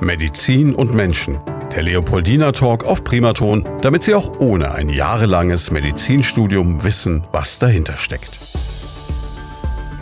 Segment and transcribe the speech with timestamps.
[0.00, 1.38] Medizin und Menschen.
[1.74, 7.96] Der Leopoldina Talk auf Primaton, damit Sie auch ohne ein jahrelanges Medizinstudium wissen, was dahinter
[7.96, 8.38] steckt.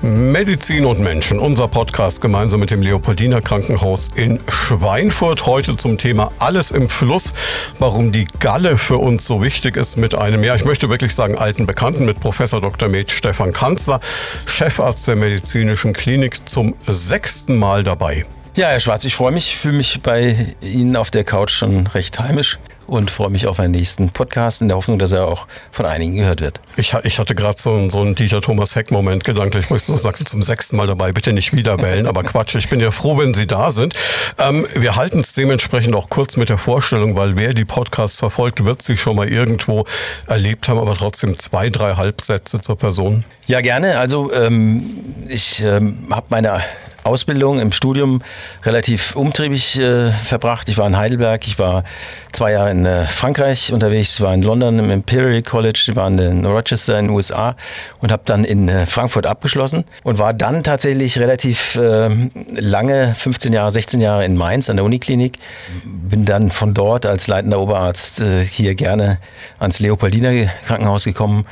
[0.03, 5.47] Medizin und Menschen, unser Podcast gemeinsam mit dem Leopoldiner Krankenhaus in Schweinfurt.
[5.47, 7.33] Heute zum Thema Alles im Fluss,
[7.79, 11.39] warum die Galle für uns so wichtig ist mit einem, ja, ich möchte wirklich sagen,
[11.39, 12.91] alten Bekannten, mit Professor Dr.
[12.91, 14.01] Med Stefan Kanzler,
[14.45, 18.27] Chefarzt der medizinischen Klinik, zum sechsten Mal dabei.
[18.57, 22.21] Ja, Herr Schwarz, ich freue mich, fühle mich bei Ihnen auf der Couch schon recht
[22.21, 25.87] heimisch und freue mich auf einen nächsten Podcast in der Hoffnung, dass er auch von
[25.87, 26.61] einigen gehört wird.
[26.77, 30.23] Ich, ich hatte gerade so, so einen Dieter Thomas Heck-Moment gedanklich, wo ich so sagte,
[30.23, 33.35] zum sechsten Mal dabei, bitte nicht wieder bellen, aber Quatsch, ich bin ja froh, wenn
[33.35, 33.95] Sie da sind.
[34.39, 38.65] Ähm, wir halten es dementsprechend auch kurz mit der Vorstellung, weil wer die Podcasts verfolgt,
[38.65, 39.85] wird sich schon mal irgendwo
[40.29, 43.25] erlebt haben, aber trotzdem zwei, drei Halbsätze zur Person.
[43.49, 43.99] Ja, gerne.
[43.99, 44.95] Also ähm,
[45.29, 46.63] ich ähm, habe meine
[47.05, 48.23] Ausbildung im Studium
[48.65, 50.69] relativ umtriebig äh, verbracht.
[50.69, 51.85] Ich war in Heidelberg, ich war
[52.33, 56.99] zwei Jahre in äh, Frankreich unterwegs, war in London im Imperial College, war in Rochester
[56.99, 57.57] in den USA
[58.01, 62.09] und habe dann in äh, Frankfurt abgeschlossen und war dann tatsächlich relativ äh,
[62.49, 65.39] lange, 15 Jahre, 16 Jahre in Mainz an der Uniklinik.
[65.85, 69.19] Bin dann von dort als leitender Oberarzt äh, hier gerne
[69.59, 71.45] ans Leopoldiner Krankenhaus gekommen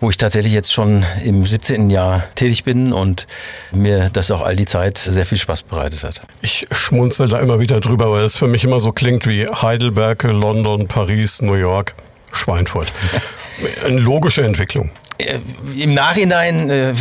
[0.00, 1.90] wo ich tatsächlich jetzt schon im 17.
[1.90, 3.26] Jahr tätig bin und
[3.70, 6.22] mir das auch all die Zeit sehr viel Spaß bereitet hat.
[6.42, 10.22] Ich schmunzel da immer wieder drüber, weil es für mich immer so klingt wie Heidelberg,
[10.24, 11.94] London, Paris, New York,
[12.32, 12.90] Schweinfurt.
[13.84, 14.90] Eine logische Entwicklung.
[15.20, 15.40] Äh,
[15.76, 16.92] Im Nachhinein, äh,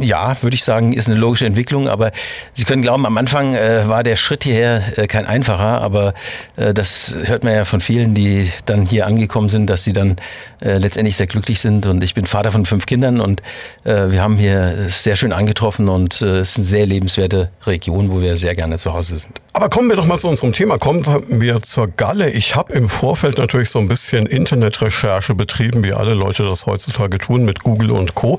[0.00, 2.12] ja, würde ich sagen, ist eine logische Entwicklung, aber
[2.54, 6.14] Sie können glauben, am Anfang äh, war der Schritt hierher äh, kein einfacher, aber
[6.56, 10.16] äh, das hört man ja von vielen, die dann hier angekommen sind, dass sie dann
[10.60, 13.42] äh, letztendlich sehr glücklich sind und ich bin Vater von fünf Kindern und
[13.82, 18.36] wir haben hier sehr schön angetroffen und es ist eine sehr lebenswerte Region, wo wir
[18.36, 19.40] sehr gerne zu Hause sind.
[19.60, 20.78] Aber kommen wir doch mal zu unserem Thema.
[20.78, 21.04] Kommen
[21.38, 22.30] wir zur Galle.
[22.30, 27.18] Ich habe im Vorfeld natürlich so ein bisschen Internetrecherche betrieben, wie alle Leute das heutzutage
[27.18, 28.38] tun mit Google und Co.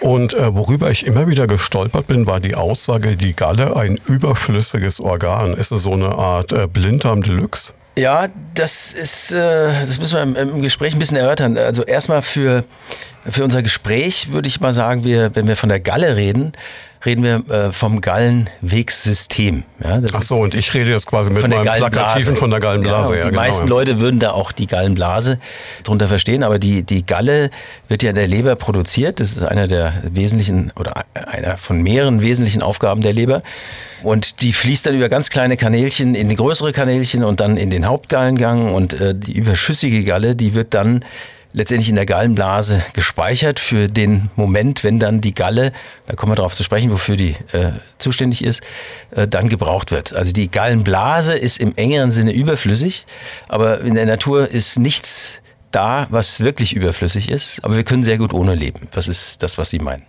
[0.00, 4.98] Und äh, worüber ich immer wieder gestolpert bin, war die Aussage, die Galle ein überflüssiges
[4.98, 5.52] Organ.
[5.52, 7.74] Ist es so eine Art äh, Blinddarm Deluxe?
[7.98, 11.58] Ja, das ist, äh, das müssen wir im, im Gespräch ein bisschen erörtern.
[11.58, 12.64] Also erstmal für,
[13.28, 16.54] für unser Gespräch würde ich mal sagen, wir, wenn wir von der Galle reden,
[17.04, 19.64] reden wir äh, vom Gallenwegssystem.
[19.82, 23.14] Ja, Ach so, und ich rede jetzt quasi mit meinem Plakativen von der Gallenblase.
[23.14, 23.70] Ja, ja, die genau, meisten ja.
[23.70, 25.38] Leute würden da auch die Gallenblase
[25.84, 27.50] drunter verstehen, aber die, die Galle
[27.88, 29.20] wird ja in der Leber produziert.
[29.20, 33.42] Das ist einer der wesentlichen oder einer von mehreren wesentlichen Aufgaben der Leber.
[34.02, 37.70] Und die fließt dann über ganz kleine Kanälchen in die größere Kanälchen und dann in
[37.70, 38.74] den Hauptgallengang.
[38.74, 41.04] Und äh, die überschüssige Galle, die wird dann
[41.52, 45.72] letztendlich in der Gallenblase gespeichert für den Moment, wenn dann die Galle,
[46.06, 48.62] da kommen wir darauf zu sprechen, wofür die äh, zuständig ist,
[49.10, 50.14] äh, dann gebraucht wird.
[50.14, 53.06] Also die Gallenblase ist im engeren Sinne überflüssig,
[53.48, 55.40] aber in der Natur ist nichts
[55.70, 58.88] da, was wirklich überflüssig ist, aber wir können sehr gut ohne leben.
[58.92, 60.04] Das ist das, was Sie meinen.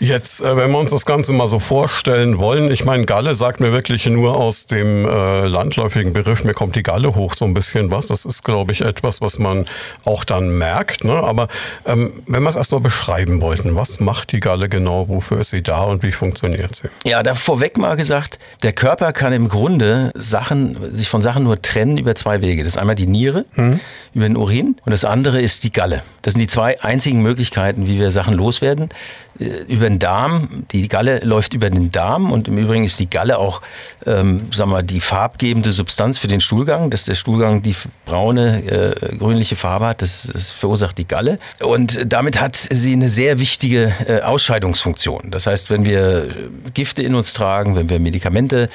[0.00, 3.58] Jetzt, äh, wenn wir uns das Ganze mal so vorstellen wollen, ich meine, Galle sagt
[3.58, 7.52] mir wirklich nur aus dem äh, landläufigen Begriff, mir kommt die Galle hoch so ein
[7.52, 8.06] bisschen was.
[8.06, 9.64] Das ist, glaube ich, etwas, was man
[10.04, 11.02] auch dann merkt.
[11.02, 11.14] Ne?
[11.14, 11.48] Aber
[11.84, 15.64] ähm, wenn wir es erstmal beschreiben wollten, was macht die Galle genau, wofür ist sie
[15.64, 16.88] da und wie funktioniert sie?
[17.04, 21.60] Ja, da vorweg mal gesagt, der Körper kann im Grunde Sachen, sich von Sachen nur
[21.60, 22.62] trennen über zwei Wege.
[22.62, 23.80] Das ist einmal die Niere hm.
[24.14, 26.04] über den Urin und das andere ist die Galle.
[26.22, 28.90] Das sind die zwei einzigen Möglichkeiten, wie wir Sachen loswerden.
[29.38, 30.48] Äh, über den Darm.
[30.72, 33.62] Die Galle läuft über den Darm und im Übrigen ist die Galle auch,
[34.06, 39.16] ähm, sagen wir, die farbgebende Substanz für den Stuhlgang, dass der Stuhlgang die braune, äh,
[39.16, 40.02] grünliche Farbe hat.
[40.02, 41.38] Das, das, verursacht die Galle.
[41.60, 45.30] Und damit hat sie eine sehr wichtige äh, Ausscheidungsfunktion.
[45.30, 46.28] Das heißt, wenn wir
[46.74, 48.68] Gifte in uns tragen, wenn wir Medikamente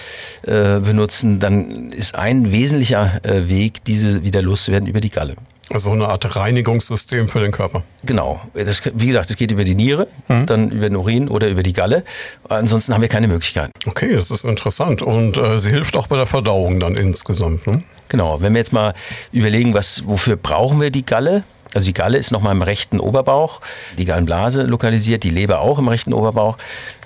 [0.43, 5.35] äh, benutzen, dann ist ein wesentlicher äh, Weg, diese wieder loszuwerden über die Galle.
[5.69, 7.83] Also eine Art Reinigungssystem für den Körper.
[8.03, 8.41] Genau.
[8.53, 10.45] Das, wie gesagt, es geht über die Niere, mhm.
[10.45, 12.03] dann über den Urin oder über die Galle.
[12.49, 13.71] Ansonsten haben wir keine Möglichkeiten.
[13.85, 15.01] Okay, das ist interessant.
[15.01, 17.65] Und äh, sie hilft auch bei der Verdauung dann insgesamt.
[17.65, 17.81] Ne?
[18.09, 18.41] Genau.
[18.41, 18.93] Wenn wir jetzt mal
[19.31, 21.43] überlegen, was, wofür brauchen wir die Galle?
[21.73, 23.61] Also die Galle ist nochmal im rechten Oberbauch,
[23.97, 26.57] die Gallenblase lokalisiert, die Leber auch im rechten Oberbauch.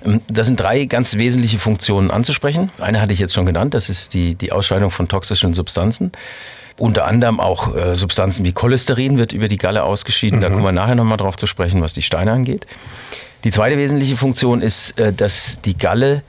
[0.06, 2.72] Ähm, das sind drei ganz wesentliche Funktionen anzusprechen.
[2.80, 6.12] Eine hatte ich jetzt schon genannt, das ist die, die Ausscheidung von toxischen Substanzen.
[6.78, 10.40] Unter anderem auch äh, Substanzen wie Cholesterin wird über die Galle ausgeschieden.
[10.40, 10.44] Mhm.
[10.44, 12.68] Da kommen wir nachher nochmal drauf zu sprechen, was die Steine angeht.
[13.44, 16.24] Die zweite wesentliche Funktion ist, äh, dass die Galle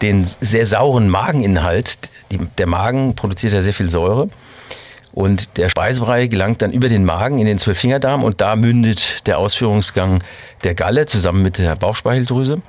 [0.00, 1.98] den sehr sauren Mageninhalt,
[2.30, 4.28] die, der Magen produziert ja sehr viel Säure,
[5.12, 9.38] und der Speisebrei gelangt dann über den Magen in den Zwölffingerdarm und da mündet der
[9.38, 10.24] Ausführungsgang
[10.64, 12.62] der Galle zusammen mit der Bauchspeicheldrüse.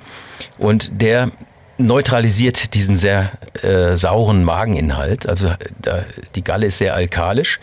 [0.58, 1.30] Und der
[1.78, 3.32] neutralisiert diesen sehr
[3.62, 5.28] äh, sauren Mageninhalt.
[5.28, 6.04] Also da,
[6.34, 7.60] die Galle ist sehr alkalisch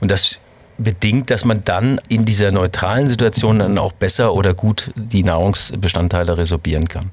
[0.00, 0.38] und das
[0.78, 6.36] bedingt, dass man dann in dieser neutralen Situation dann auch besser oder gut die Nahrungsbestandteile
[6.36, 7.04] resorbieren kann.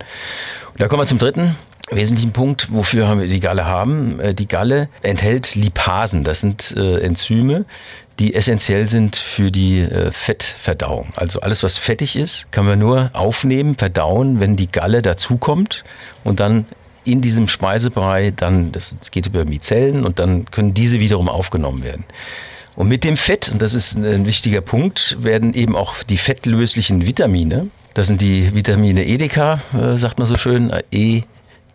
[0.71, 1.55] Und da kommen wir zum dritten
[1.91, 4.19] wesentlichen Punkt, wofür haben wir die Galle haben.
[4.19, 7.65] Äh, die Galle enthält Lipasen, das sind äh, Enzyme,
[8.19, 11.09] die essentiell sind für die äh, Fettverdauung.
[11.15, 15.83] Also alles, was fettig ist, kann man nur aufnehmen, verdauen, wenn die Galle dazukommt
[16.23, 16.65] und dann
[17.05, 22.03] in diesem Speisebrei dann, das geht über Mizellen und dann können diese wiederum aufgenommen werden.
[22.75, 27.05] Und mit dem Fett, und das ist ein wichtiger Punkt, werden eben auch die fettlöslichen
[27.05, 31.23] Vitamine, das sind die Vitamine EDK, äh, sagt man so schön, E,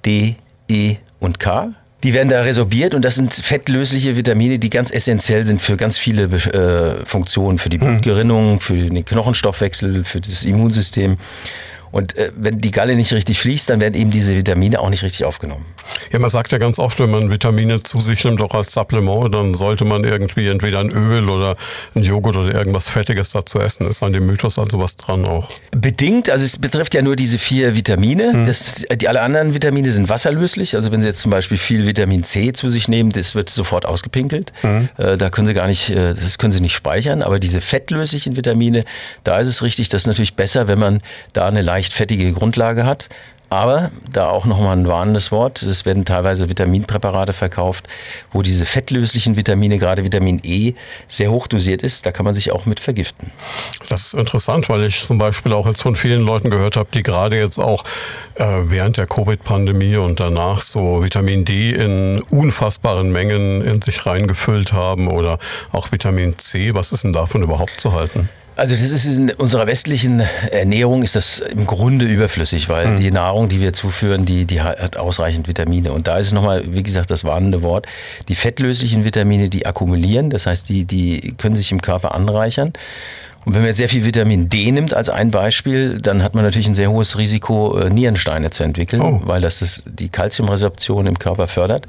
[0.04, 0.36] D,
[0.68, 1.74] E und K,
[2.04, 5.96] die werden da resorbiert und das sind fettlösliche Vitamine, die ganz essentiell sind für ganz
[5.96, 7.88] viele äh, Funktionen, für die hm.
[7.88, 11.16] Blutgerinnung, für den Knochenstoffwechsel, für das Immunsystem.
[11.94, 15.04] Und äh, wenn die Galle nicht richtig fließt, dann werden eben diese Vitamine auch nicht
[15.04, 15.64] richtig aufgenommen.
[16.12, 19.32] Ja, man sagt ja ganz oft, wenn man Vitamine zu sich nimmt, auch als Supplement,
[19.32, 21.54] dann sollte man irgendwie entweder ein Öl oder
[21.94, 23.86] ein Joghurt oder irgendwas Fettiges dazu essen.
[23.86, 25.48] Ist an dem Mythos also was dran auch?
[25.70, 28.32] Bedingt, also es betrifft ja nur diese vier Vitamine.
[28.32, 28.46] Hm.
[28.46, 30.74] Das, die alle anderen Vitamine sind wasserlöslich.
[30.74, 33.86] Also wenn Sie jetzt zum Beispiel viel Vitamin C zu sich nehmen, das wird sofort
[33.86, 34.52] ausgepinkelt.
[34.62, 34.88] Hm.
[34.96, 37.22] Äh, da können Sie gar nicht, äh, das können Sie nicht speichern.
[37.22, 38.84] Aber diese fettlöslichen Vitamine,
[39.22, 41.00] da ist es richtig, das ist natürlich besser, wenn man
[41.34, 43.08] da eine leicht fettige Grundlage hat.
[43.50, 45.62] Aber da auch nochmal ein warnendes Wort.
[45.62, 47.86] Es werden teilweise Vitaminpräparate verkauft,
[48.32, 50.72] wo diese fettlöslichen Vitamine, gerade Vitamin E,
[51.06, 52.04] sehr hoch dosiert ist.
[52.04, 53.30] Da kann man sich auch mit vergiften.
[53.88, 57.04] Das ist interessant, weil ich zum Beispiel auch jetzt von vielen Leuten gehört habe, die
[57.04, 57.84] gerade jetzt auch
[58.36, 64.72] äh, während der Covid-Pandemie und danach so Vitamin D in unfassbaren Mengen in sich reingefüllt
[64.72, 65.38] haben oder
[65.70, 66.74] auch Vitamin C.
[66.74, 68.30] Was ist denn davon überhaupt zu halten?
[68.56, 70.20] Also das ist in unserer westlichen
[70.50, 73.00] Ernährung ist das im Grunde überflüssig, weil mhm.
[73.00, 75.92] die Nahrung, die wir zuführen, die, die hat ausreichend Vitamine.
[75.92, 77.86] Und da ist es nochmal, wie gesagt, das warnende Wort.
[78.28, 82.72] Die fettlöslichen Vitamine, die akkumulieren, das heißt, die, die können sich im Körper anreichern.
[83.44, 86.44] Und wenn man jetzt sehr viel Vitamin D nimmt als ein Beispiel, dann hat man
[86.44, 89.20] natürlich ein sehr hohes Risiko, äh, Nierensteine zu entwickeln, oh.
[89.24, 91.86] weil das, das die Kalziumresorption im Körper fördert.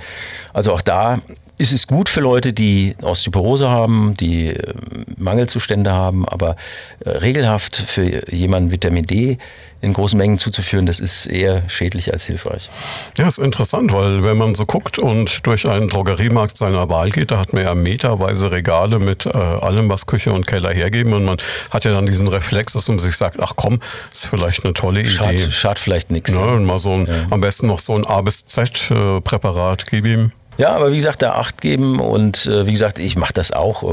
[0.51, 1.21] Also auch da
[1.57, 4.73] ist es gut für Leute, die Osteoporose haben, die äh,
[5.17, 6.55] Mangelzustände haben, aber
[6.99, 9.37] äh, regelhaft für jemanden Vitamin D
[9.81, 12.69] in großen Mengen zuzuführen, das ist eher schädlich als hilfreich.
[13.17, 17.31] Ja, ist interessant, weil wenn man so guckt und durch einen Drogeriemarkt seiner Wahl geht,
[17.31, 21.23] da hat man ja meterweise Regale mit äh, allem, was Küche und Keller hergeben und
[21.23, 21.37] man
[21.69, 23.79] hat ja dann diesen Reflex, dass man sich sagt, ach komm,
[24.11, 25.51] ist vielleicht eine tolle Idee.
[25.51, 26.31] Schadet vielleicht nichts.
[26.31, 26.39] Ne?
[26.39, 27.13] Und mal so ein, ja.
[27.29, 30.31] am besten noch so ein A bis Z äh, Präparat, gib ihm.
[30.57, 33.83] Ja, aber wie gesagt, da Acht geben und äh, wie gesagt, ich mache das auch.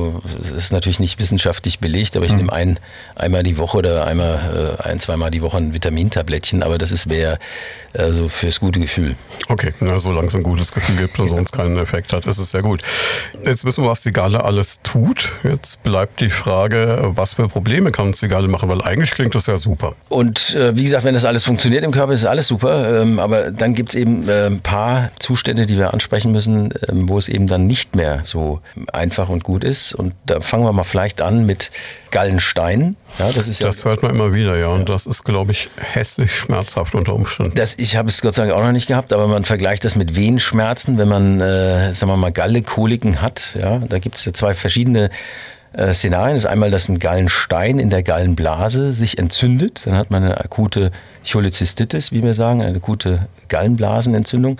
[0.40, 2.38] Das ist natürlich nicht wissenschaftlich belegt, aber ich mhm.
[2.38, 2.78] nehme ein,
[3.16, 7.06] einmal die Woche oder einmal, äh, ein, zweimal die Woche ein Vitamintablettchen, aber das ist
[7.06, 7.38] mehr
[7.94, 9.16] äh, so fürs gute Gefühl.
[9.48, 12.52] Okay, na, solange es ein gutes Gefühl gibt und sonst keinen Effekt hat, ist es
[12.52, 12.82] ja gut.
[13.44, 15.32] Jetzt wissen wir, was die Galle alles tut.
[15.42, 19.34] Jetzt bleibt die Frage, was für Probleme kann uns die Galle machen, weil eigentlich klingt
[19.34, 19.94] das ja super.
[20.08, 23.50] Und äh, wie gesagt, wenn das alles funktioniert im Körper, ist alles super, ähm, aber
[23.50, 27.18] dann gibt es eben äh, ein paar Zustände, die wir ansprechen müssen müssen, ähm, wo
[27.18, 28.60] es eben dann nicht mehr so
[28.92, 29.92] einfach und gut ist.
[29.92, 31.70] Und da fangen wir mal vielleicht an mit
[32.10, 32.96] Gallenstein.
[33.18, 34.68] Ja, das ist ja, das hört man immer wieder, ja.
[34.68, 37.54] Und das ist, glaube ich, hässlich schmerzhaft unter Umständen.
[37.54, 39.96] Das, ich habe es Gott sei Dank auch noch nicht gehabt, aber man vergleicht das
[39.96, 43.56] mit Venenschmerzen, wenn man, äh, sagen wir mal, Gallekoliken hat.
[43.58, 45.10] Ja, da gibt es ja zwei verschiedene
[45.72, 46.36] äh, Szenarien.
[46.36, 49.82] Das ist einmal, dass ein Gallenstein in der Gallenblase sich entzündet.
[49.84, 50.90] Dann hat man eine akute
[51.30, 54.58] Cholezystitis, wie wir sagen, eine akute Gallenblasenentzündung.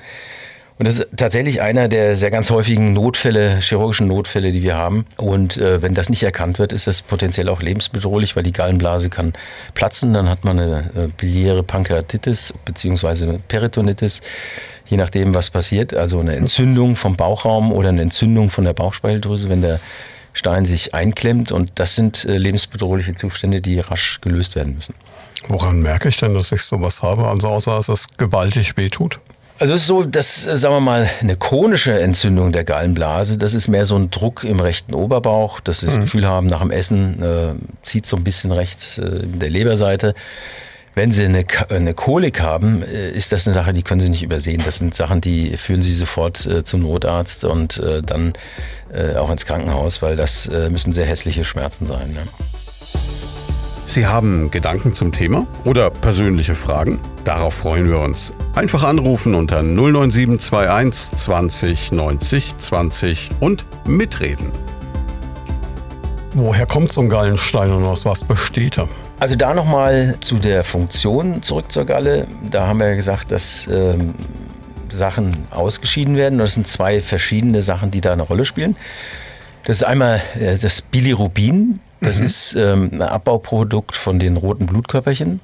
[0.83, 5.05] Und das ist tatsächlich einer der sehr ganz häufigen Notfälle, chirurgischen Notfälle, die wir haben.
[5.17, 9.09] Und äh, wenn das nicht erkannt wird, ist das potenziell auch lebensbedrohlich, weil die Gallenblase
[9.09, 9.33] kann
[9.75, 10.13] platzen.
[10.13, 13.07] Dann hat man eine äh, biliäre Pankreatitis bzw.
[13.07, 14.23] eine Peritonitis,
[14.87, 15.95] je nachdem, was passiert.
[15.95, 19.79] Also eine Entzündung vom Bauchraum oder eine Entzündung von der Bauchspeicheldrüse, wenn der
[20.33, 21.53] Stein sich einklemmt.
[21.53, 24.97] Und das sind äh, lebensbedrohliche Zustände, die rasch gelöst werden müssen.
[25.47, 27.29] Woran merke ich denn, dass ich sowas habe?
[27.29, 29.21] Also außer dass es gewaltig wehtut?
[29.63, 33.55] Also es ist so, dass, äh, sagen wir mal, eine chronische Entzündung der Gallenblase, das
[33.55, 36.01] ist mehr so ein Druck im rechten Oberbauch, dass sie das mhm.
[36.01, 37.55] Gefühl haben, nach dem Essen äh,
[37.85, 40.17] zieht so ein bisschen rechts äh, in der Leberseite.
[40.97, 44.25] Wenn Sie eine, eine Kolik haben, äh, ist das eine Sache, die können Sie nicht
[44.25, 44.61] übersehen.
[44.67, 48.33] Das sind Sachen, die führen Sie sofort äh, zum Notarzt und äh, dann
[48.93, 52.13] äh, auch ins Krankenhaus, weil das äh, müssen sehr hässliche Schmerzen sein.
[52.13, 52.23] Ne?
[53.87, 57.01] Sie haben Gedanken zum Thema oder persönliche Fragen?
[57.25, 58.33] Darauf freuen wir uns.
[58.55, 64.51] Einfach anrufen unter 09721 20 90 20 und mitreden.
[66.35, 68.89] Woher kommt so ein Gallenstein und aus was besteht er?
[69.21, 72.27] Also da nochmal zu der Funktion zurück zur Galle.
[72.51, 74.15] Da haben wir ja gesagt, dass ähm,
[74.91, 76.39] Sachen ausgeschieden werden.
[76.39, 78.77] Das sind zwei verschiedene Sachen, die da eine Rolle spielen.
[79.65, 81.81] Das ist einmal äh, das Bilirubin.
[82.03, 82.27] Das mhm.
[82.27, 85.41] ist ähm, ein Abbauprodukt von den roten Blutkörperchen.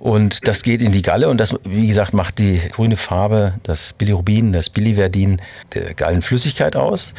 [0.00, 3.92] Und das geht in die Galle und das, wie gesagt, macht die grüne Farbe, das
[3.94, 5.42] Bilirubin, das Biliverdin
[5.74, 7.14] der Gallenflüssigkeit aus.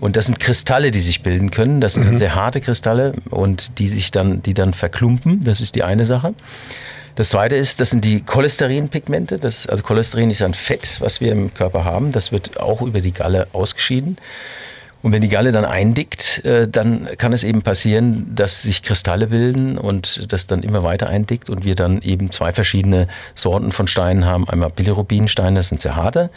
[0.00, 1.80] Und das sind Kristalle, die sich bilden können.
[1.80, 2.18] Das sind mhm.
[2.18, 5.44] sehr harte Kristalle und die sich dann, die dann verklumpen.
[5.44, 6.34] Das ist die eine Sache.
[7.16, 9.38] Das zweite ist, das sind die Cholesterinpigmente.
[9.38, 12.12] Das, also Cholesterin ist ein Fett, was wir im Körper haben.
[12.12, 14.16] Das wird auch über die Galle ausgeschieden.
[15.02, 19.28] Und wenn die Galle dann eindickt, äh, dann kann es eben passieren, dass sich Kristalle
[19.28, 23.86] bilden und das dann immer weiter eindickt und wir dann eben zwei verschiedene Sorten von
[23.86, 24.48] Steinen haben.
[24.48, 26.30] Einmal Bilirubinsteine, das sind sehr harte,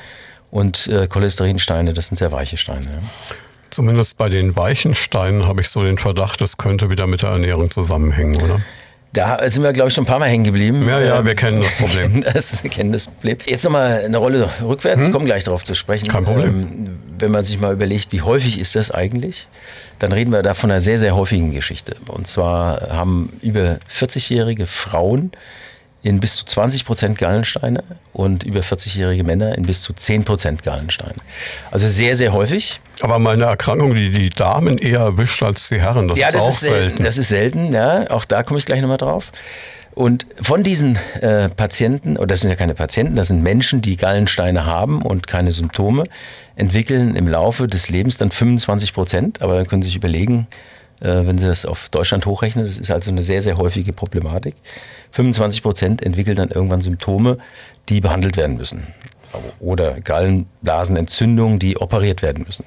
[0.49, 2.87] und äh, Cholesterinsteine, das sind sehr weiche Steine.
[3.71, 7.29] Zumindest bei den weichen Steinen habe ich so den Verdacht, das könnte wieder mit der
[7.29, 8.61] Ernährung zusammenhängen, oder?
[9.13, 10.87] Da sind wir, glaube ich, schon ein paar Mal hängen geblieben.
[10.87, 12.23] Ja, ja, wir kennen das Problem.
[12.33, 13.37] das, wir kennen das Problem.
[13.45, 15.01] Jetzt nochmal eine Rolle rückwärts.
[15.01, 15.07] Hm?
[15.07, 16.07] Ich komme gleich darauf zu sprechen.
[16.07, 16.59] Kein Problem.
[16.59, 19.47] Ähm, wenn man sich mal überlegt, wie häufig ist das eigentlich,
[19.99, 21.95] dann reden wir da von einer sehr, sehr häufigen Geschichte.
[22.07, 25.31] Und zwar haben über 40-jährige Frauen
[26.03, 30.61] in bis zu 20 Prozent Gallensteine und über 40-jährige Männer in bis zu 10 Prozent
[30.61, 31.15] Gallensteine.
[31.71, 32.81] Also sehr, sehr häufig.
[33.01, 36.41] Aber meine Erkrankung, die die Damen eher erwischt als die Herren, das ja, ist das
[36.41, 36.79] auch ist selten.
[36.89, 37.03] selten.
[37.03, 38.11] Das ist selten, ja.
[38.11, 39.31] Auch da komme ich gleich nochmal drauf.
[39.95, 43.95] Und von diesen äh, Patienten, oder das sind ja keine Patienten, das sind Menschen, die
[43.95, 46.03] Gallensteine haben und keine Symptome,
[46.55, 49.41] entwickeln im Laufe des Lebens dann 25 Prozent.
[49.41, 50.47] Aber dann können Sie sich überlegen,
[50.99, 54.55] wenn Sie das auf Deutschland hochrechnen, das ist also eine sehr, sehr häufige Problematik.
[55.11, 57.37] 25 Prozent entwickeln dann irgendwann Symptome,
[57.89, 58.87] die behandelt werden müssen.
[59.59, 62.65] Oder Gallenblasenentzündungen, die operiert werden müssen.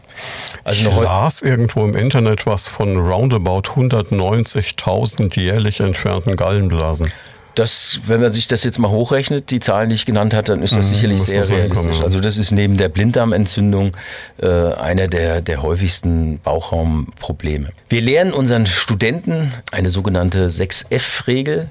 [0.65, 7.13] Also ich las irgendwo im Internet was von roundabout 190.000 jährlich entfernten Gallenblasen.
[7.57, 10.63] Das, wenn man sich das jetzt mal hochrechnet, die Zahlen, die ich genannt habe, dann
[10.63, 12.01] ist das mhm, sicherlich sehr das realistisch.
[12.03, 13.93] Also das ist neben der Blinddarmentzündung
[14.41, 17.71] äh, einer der, der häufigsten Bauchraumprobleme.
[17.89, 21.67] Wir lehren unseren Studenten eine sogenannte 6F-Regel.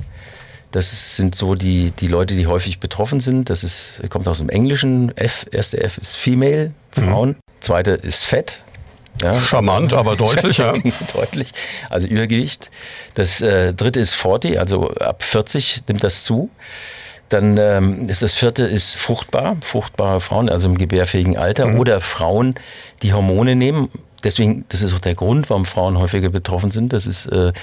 [0.72, 3.50] Das sind so die, die Leute, die häufig betroffen sind.
[3.52, 5.16] Das ist, kommt aus dem Englischen.
[5.16, 7.30] F, erste F ist Female, Frauen.
[7.30, 7.36] Mhm.
[7.62, 8.64] Zweite ist Fett,
[9.22, 9.34] ja.
[9.34, 10.74] Charmant, aber deutlich, ja.
[11.14, 11.52] deutlich.
[11.90, 12.70] Also Übergewicht.
[13.14, 16.50] Das äh, dritte ist 40, also ab 40 nimmt das zu.
[17.30, 21.80] Dann ähm, ist das vierte ist fruchtbar, fruchtbare Frauen, also im gebärfähigen Alter mhm.
[21.80, 22.54] oder Frauen,
[23.02, 23.90] die Hormone nehmen.
[24.24, 26.94] Deswegen, das ist auch der Grund, warum Frauen häufiger betroffen sind.
[26.94, 27.54] Das ist äh,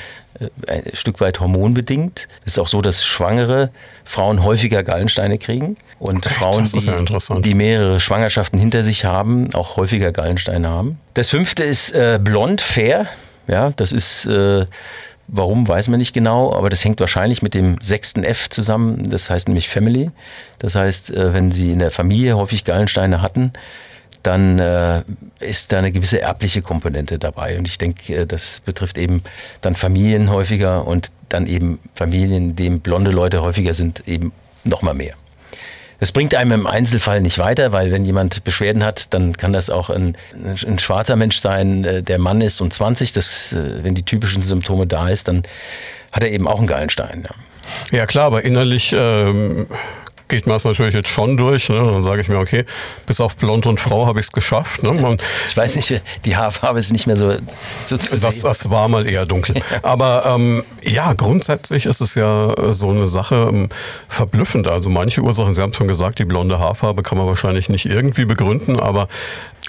[0.68, 2.28] ein Stück weit hormonbedingt.
[2.44, 3.70] Es ist auch so, dass schwangere
[4.04, 6.24] Frauen häufiger Gallensteine kriegen und?
[6.24, 10.98] Frauen, die, ja die, mehrere Schwangerschaften hinter sich haben, auch häufiger Gallensteine haben.
[11.14, 13.06] Das fünfte ist äh, blond, fair.
[13.48, 14.66] Ja, das ist äh,
[15.34, 19.08] Warum, weiß man nicht genau, aber das hängt wahrscheinlich mit dem sechsten F zusammen.
[19.08, 20.10] Das heißt nämlich Family.
[20.58, 23.54] Das heißt, äh, wenn Sie in der Familie häufig Gallensteine hatten,
[24.22, 25.02] dann äh,
[25.40, 27.58] ist da eine gewisse erbliche Komponente dabei.
[27.58, 29.22] Und ich denke, äh, das betrifft eben
[29.60, 34.32] dann Familien häufiger und dann eben Familien, in denen blonde Leute häufiger sind, eben
[34.64, 35.14] noch mal mehr.
[36.02, 39.70] Das bringt einem im Einzelfall nicht weiter, weil wenn jemand Beschwerden hat, dann kann das
[39.70, 40.16] auch ein,
[40.66, 43.12] ein schwarzer Mensch sein, äh, der Mann ist und 20.
[43.12, 45.44] Das, äh, wenn die typischen Symptome da ist, dann
[46.10, 47.24] hat er eben auch einen Gallenstein.
[47.92, 49.68] Ja, ja klar, aber innerlich ähm,
[50.32, 51.68] geht man es natürlich jetzt schon durch.
[51.68, 51.76] Ne?
[51.76, 52.64] Dann sage ich mir, okay,
[53.04, 54.82] bis auf Blond und Frau habe ich es geschafft.
[54.82, 54.94] Ne?
[54.94, 57.34] Man, ich weiß nicht, die Haarfarbe ist nicht mehr so,
[57.84, 59.56] so zu das, das war mal eher dunkel.
[59.72, 59.78] Ja.
[59.84, 63.68] Aber ähm, ja, grundsätzlich ist es ja so eine Sache ähm,
[64.08, 64.66] verblüffend.
[64.66, 68.24] Also manche Ursachen, Sie haben schon gesagt, die blonde Haarfarbe kann man wahrscheinlich nicht irgendwie
[68.24, 69.08] begründen, aber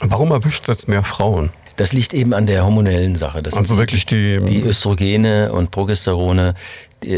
[0.01, 1.51] warum erwischt es jetzt mehr Frauen?
[1.75, 3.41] Das liegt eben an der hormonellen Sache.
[3.41, 6.55] Das also wirklich die, die Östrogene und Progesterone,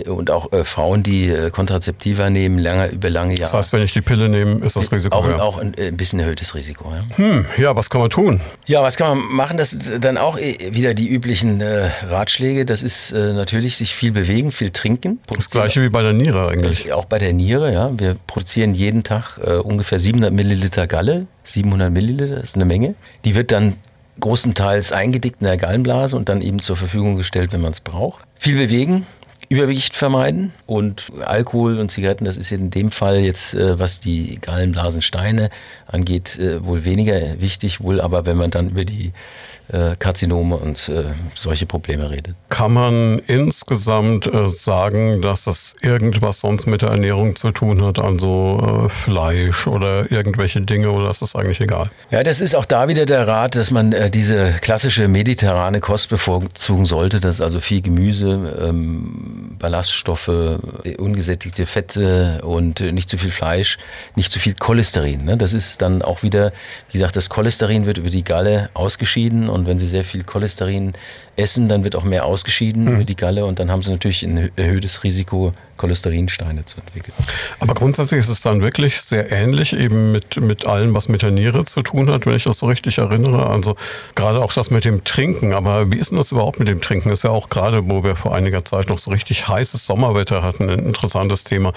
[0.08, 3.42] und auch äh, Frauen, die äh, Kontrazeptiva nehmen, lange, über lange Jahre.
[3.42, 5.44] Das heißt, wenn ich die Pille nehme, ist das Risiko auch, höher?
[5.44, 6.92] Auch ein, ein, bisschen erhöhtes Risiko.
[6.92, 7.18] Ja.
[7.18, 8.42] Hm, ja, was kann man tun?
[8.66, 9.58] Ja, was kann man machen?
[9.58, 12.66] Das sind dann auch äh, wieder die üblichen äh, Ratschläge.
[12.66, 15.20] Das ist äh, natürlich sich viel bewegen, viel trinken.
[15.28, 16.92] Das gleiche wie bei der Niere eigentlich.
[16.94, 17.92] Auch bei der Niere, ja.
[17.98, 21.28] Wir produzieren jeden Tag äh, ungefähr 700 Milliliter Galle.
[21.44, 22.96] 700 Milliliter, das ist eine Menge.
[23.24, 23.76] Die wird dann
[24.20, 28.24] großenteils eingedickt in der Gallenblase und dann eben zur Verfügung gestellt, wenn man es braucht.
[28.38, 29.06] Viel bewegen,
[29.50, 30.54] Übergewicht vermeiden.
[30.66, 35.50] Und Alkohol und Zigaretten, das ist in dem Fall jetzt, äh, was die Gallenblasensteine
[35.88, 39.12] angeht, äh, wohl weniger wichtig, wohl aber wenn man dann über die
[39.98, 42.36] Karzinome und äh, solche Probleme redet.
[42.50, 48.00] Kann man insgesamt äh, sagen, dass das irgendwas sonst mit der Ernährung zu tun hat,
[48.00, 51.90] also äh, Fleisch oder irgendwelche Dinge oder ist das eigentlich egal?
[52.12, 56.10] Ja, das ist auch da wieder der Rat, dass man äh, diese klassische mediterrane Kost
[56.10, 60.60] bevorzugen sollte, dass also viel Gemüse, ähm, Ballaststoffe,
[60.98, 63.80] ungesättigte Fette und nicht zu viel Fleisch,
[64.16, 65.26] nicht zu viel Cholesterin.
[65.26, 65.38] Ne?
[65.38, 66.52] Das ist dann auch wieder,
[66.92, 70.94] wie gesagt, das Cholesterin wird über die Galle ausgeschieden und wenn Sie sehr viel Cholesterin
[71.36, 72.96] essen, dann wird auch mehr ausgeschieden mhm.
[72.96, 77.14] über die Galle und dann haben Sie natürlich ein erhöhtes Risiko, Cholesterinsteine zu entwickeln.
[77.60, 81.32] Aber grundsätzlich ist es dann wirklich sehr ähnlich eben mit, mit allem, was mit der
[81.32, 83.48] Niere zu tun hat, wenn ich das so richtig erinnere.
[83.48, 83.76] Also
[84.16, 85.54] gerade auch das mit dem Trinken.
[85.54, 87.10] Aber wie ist denn das überhaupt mit dem Trinken?
[87.10, 90.70] Ist ja auch gerade, wo wir vor einiger Zeit noch so richtig heißes Sommerwetter hatten,
[90.70, 91.74] ein interessantes Thema.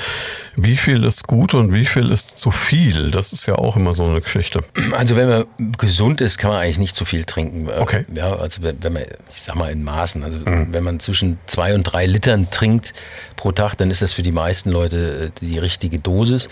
[0.57, 3.11] Wie viel ist gut und wie viel ist zu viel?
[3.11, 4.61] Das ist ja auch immer so eine Geschichte.
[4.93, 5.45] Also wenn man
[5.79, 7.69] gesund ist, kann man eigentlich nicht zu viel trinken.
[7.69, 8.05] Okay.
[8.15, 10.69] Ja, also wenn man, ich sag mal in Maßen, also mhm.
[10.71, 12.95] wenn man zwischen zwei und drei Litern trinkt
[13.37, 16.49] pro Tag, dann ist das für die meisten Leute äh, die richtige Dosis.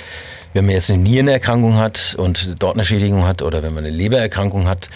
[0.57, 3.95] Wenn man jetzt eine Nierenerkrankung hat und dort eine Schädigung hat oder wenn man eine
[3.95, 4.89] Lebererkrankung hat,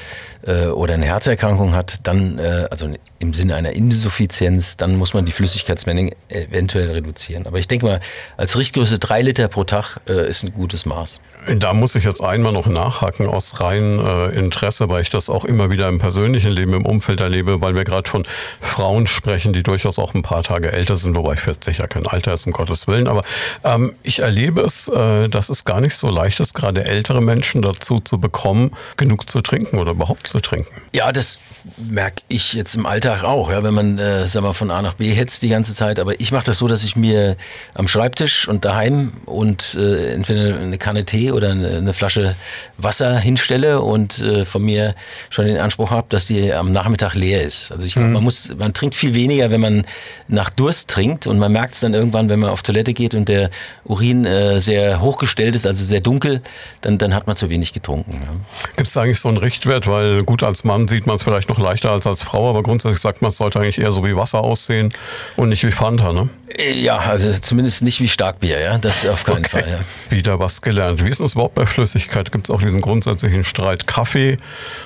[0.46, 2.88] äh, oder eine Herzerkrankung hat, dann, äh, also
[3.18, 7.46] im Sinne einer Insuffizienz, dann muss man die Flüssigkeitsmenge eventuell reduzieren.
[7.46, 8.00] Aber ich denke mal,
[8.38, 11.20] als Richtgröße drei Liter pro Tag äh, ist ein gutes Maß.
[11.56, 15.44] Da muss ich jetzt einmal noch nachhaken aus rein äh, Interesse, weil ich das auch
[15.44, 18.24] immer wieder im persönlichen Leben, im Umfeld erlebe, weil wir gerade von
[18.60, 22.32] Frauen sprechen, die durchaus auch ein paar Tage älter sind, wobei 40 ja kein Alter
[22.32, 23.08] ist, um Gottes Willen.
[23.08, 23.22] Aber
[23.64, 27.62] ähm, ich erlebe es, äh, dass es gar nicht so leicht ist, gerade ältere Menschen
[27.62, 30.70] dazu zu bekommen, genug zu trinken oder überhaupt zu trinken.
[30.92, 31.38] Ja, das
[31.76, 34.94] merke ich jetzt im Alltag auch, ja, wenn man äh, sag mal, von A nach
[34.94, 35.98] B hetzt die ganze Zeit.
[35.98, 37.36] Aber ich mache das so, dass ich mir
[37.74, 42.36] am Schreibtisch und daheim und äh, entweder eine Kanne Tee oder eine, eine Flasche
[42.78, 44.94] Wasser hinstelle und äh, von mir
[45.28, 47.72] schon den Anspruch habe, dass die am Nachmittag leer ist.
[47.72, 48.14] Also ich glaube, mhm.
[48.14, 49.86] man muss, man trinkt viel weniger, wenn man
[50.28, 53.28] nach Durst trinkt und man merkt es dann irgendwann, wenn man auf Toilette geht und
[53.28, 53.50] der
[53.84, 56.42] Urin äh, sehr hochgestellt ist, also sehr dunkel,
[56.80, 58.20] dann, dann hat man zu wenig getrunken.
[58.24, 58.68] Ja.
[58.76, 61.58] Gibt es eigentlich so einen Richtwert, weil gut als Mann sieht man es vielleicht noch
[61.58, 64.40] leichter als als Frau, aber grundsätzlich sagt man, es sollte eigentlich eher so wie Wasser
[64.40, 64.92] aussehen
[65.36, 66.28] und nicht wie Fanta, ne?
[66.58, 68.78] Ja, also zumindest nicht wie Starkbier, ja.
[68.78, 69.48] Das auf keinen okay.
[69.48, 69.64] Fall.
[69.70, 70.16] Ja.
[70.16, 71.04] Wieder was gelernt.
[71.04, 72.32] Wie ist es überhaupt bei Flüssigkeit?
[72.32, 74.36] Gibt es auch diesen grundsätzlichen Streit Kaffee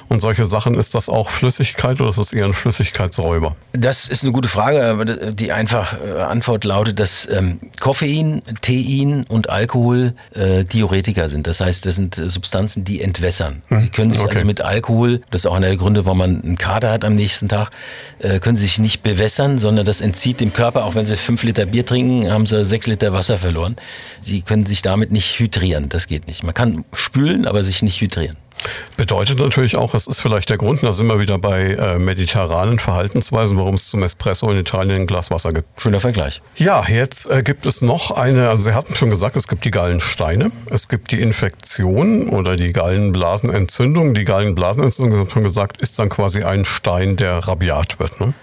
[0.09, 0.75] und solche Sachen?
[0.75, 3.57] Ist das auch Flüssigkeit oder ist das eher ein Flüssigkeitsräuber?
[3.73, 9.25] Das ist eine gute Frage, aber die einfache äh, Antwort lautet, dass ähm, Koffein, Tein
[9.29, 11.47] und Alkohol äh, Diuretika sind.
[11.47, 13.63] Das heißt, das sind äh, Substanzen, die entwässern.
[13.69, 13.81] Hm.
[13.81, 14.37] Sie können sich okay.
[14.37, 17.15] also mit Alkohol, das ist auch einer der Gründe, warum man einen Kater hat am
[17.15, 17.71] nächsten Tag,
[18.19, 21.54] äh, können sich nicht bewässern, sondern das entzieht dem Körper, auch wenn sie fünf Liter
[21.55, 23.77] Bier trinken, haben sie sechs Liter Wasser verloren.
[24.21, 25.89] Sie können sich damit nicht hydrieren.
[25.89, 26.43] Das geht nicht.
[26.43, 28.37] Man kann spülen, aber sich nicht hydrieren.
[28.97, 32.79] Bedeutet natürlich auch, es ist vielleicht der Grund, da sind wir wieder bei äh, mediterranen
[32.79, 35.69] Verhaltensweisen, warum es zum Espresso in Italien ein Glas Wasser gibt.
[35.81, 36.41] Schöner Vergleich.
[36.57, 39.71] Ja, jetzt äh, gibt es noch eine, also Sie hatten schon gesagt, es gibt die
[39.71, 44.15] Gallensteine, es gibt die Infektion oder die Gallenblasenentzündung.
[44.15, 48.21] Die Gallenblasenentzündung, ich habe schon gesagt, ist dann quasi ein Stein, der rabiat wird.
[48.21, 48.35] Ne?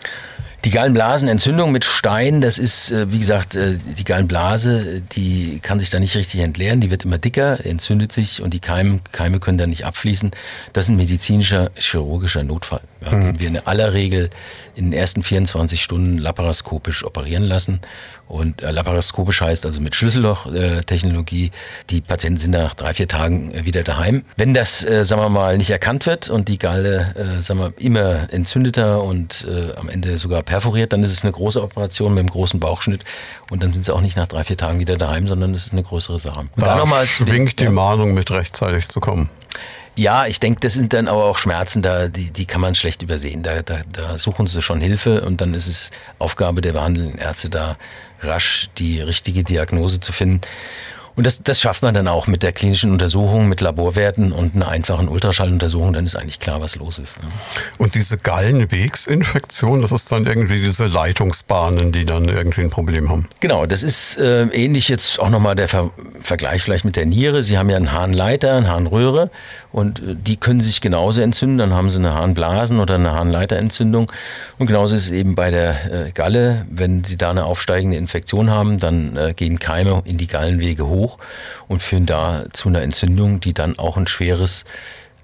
[0.63, 5.89] Die Gallenblasenentzündung mit Stein, das ist, äh, wie gesagt, äh, die Gallenblase, die kann sich
[5.89, 9.57] da nicht richtig entleeren, die wird immer dicker, entzündet sich und die Keime, Keime können
[9.57, 10.29] da nicht abfließen.
[10.73, 13.23] Das ist ein medizinischer, chirurgischer Notfall, ja, mhm.
[13.23, 14.29] den wir in aller Regel
[14.75, 17.81] in den ersten 24 Stunden laparoskopisch operieren lassen.
[18.31, 21.51] Und äh, laparoskopisch heißt also mit Schlüsselloch-Technologie,
[21.89, 24.23] die Patienten sind nach drei, vier Tagen äh, wieder daheim.
[24.37, 27.73] Wenn das, äh, sagen wir mal, nicht erkannt wird und die Galle, äh, sagen wir,
[27.77, 32.19] immer entzündeter und äh, am Ende sogar perforiert, dann ist es eine große Operation mit
[32.19, 33.05] einem großen Bauchschnitt
[33.49, 35.71] und dann sind sie auch nicht nach drei, vier Tagen wieder daheim, sondern es ist
[35.71, 36.41] eine größere Sache.
[36.41, 39.29] Und da nochmal schwingt die Mahnung mit rechtzeitig zu kommen.
[39.95, 43.01] Ja, ich denke, das sind dann aber auch Schmerzen, da, die, die kann man schlecht
[43.01, 43.43] übersehen.
[43.43, 47.49] Da, da, da suchen sie schon Hilfe und dann ist es Aufgabe der behandelnden Ärzte,
[47.49, 47.77] da
[48.19, 50.41] rasch die richtige Diagnose zu finden.
[51.21, 54.69] Und das, das schafft man dann auch mit der klinischen Untersuchung, mit Laborwerten und einer
[54.69, 57.21] einfachen Ultraschalluntersuchung, dann ist eigentlich klar, was los ist.
[57.21, 57.29] Ne?
[57.77, 63.29] Und diese Gallenwegsinfektion, das ist dann irgendwie diese Leitungsbahnen, die dann irgendwie ein Problem haben.
[63.39, 65.91] Genau, das ist äh, ähnlich jetzt auch nochmal der Ver
[66.23, 67.43] Vergleich vielleicht mit der Niere.
[67.43, 69.29] Sie haben ja einen Harnleiter, eine Harnröhre
[69.71, 71.57] und äh, die können sich genauso entzünden.
[71.57, 74.11] Dann haben sie eine Harnblasen- oder eine Harnleiterentzündung.
[74.57, 76.65] Und genauso ist es eben bei der äh, Galle.
[76.69, 81.01] Wenn sie da eine aufsteigende Infektion haben, dann äh, gehen Keime in die Gallenwege hoch
[81.01, 81.17] hoch
[81.67, 84.65] und führen da zu einer Entzündung, die dann auch ein schweres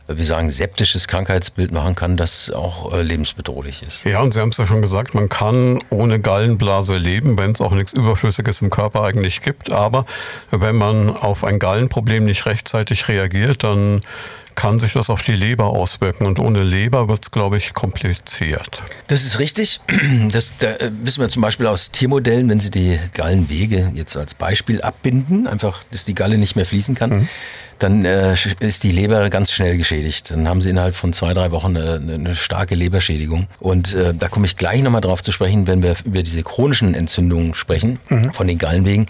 [0.08, 4.06] wir sagen, septisches Krankheitsbild machen kann, das auch äh, lebensbedrohlich ist.
[4.06, 7.62] Ja, und Sie haben es ja schon gesagt, man kann ohne Gallenblase leben, wenn es
[7.62, 9.72] auch nichts Überflüssiges im Körper eigentlich gibt.
[9.72, 10.06] Aber
[10.52, 14.02] wenn man auf ein Gallenproblem nicht rechtzeitig reagiert, dann
[14.58, 16.26] kann sich das auf die Leber auswirken.
[16.26, 18.84] Und ohne Leber wird es, glaube ich, kompliziert.
[19.08, 19.80] Das ist richtig.
[20.32, 20.67] Das da
[21.04, 25.84] wissen wir zum Beispiel aus Tiermodellen, wenn Sie die Gallenwege jetzt als Beispiel abbinden, einfach,
[25.91, 27.10] dass die Galle nicht mehr fließen kann.
[27.12, 27.30] Mhm
[27.80, 30.32] dann äh, ist die Leber ganz schnell geschädigt.
[30.32, 33.46] Dann haben sie innerhalb von zwei, drei Wochen eine, eine starke Leberschädigung.
[33.60, 36.96] Und äh, da komme ich gleich nochmal drauf zu sprechen, wenn wir über diese chronischen
[36.96, 38.34] Entzündungen sprechen, mhm.
[38.34, 39.06] von den Gallenwegen,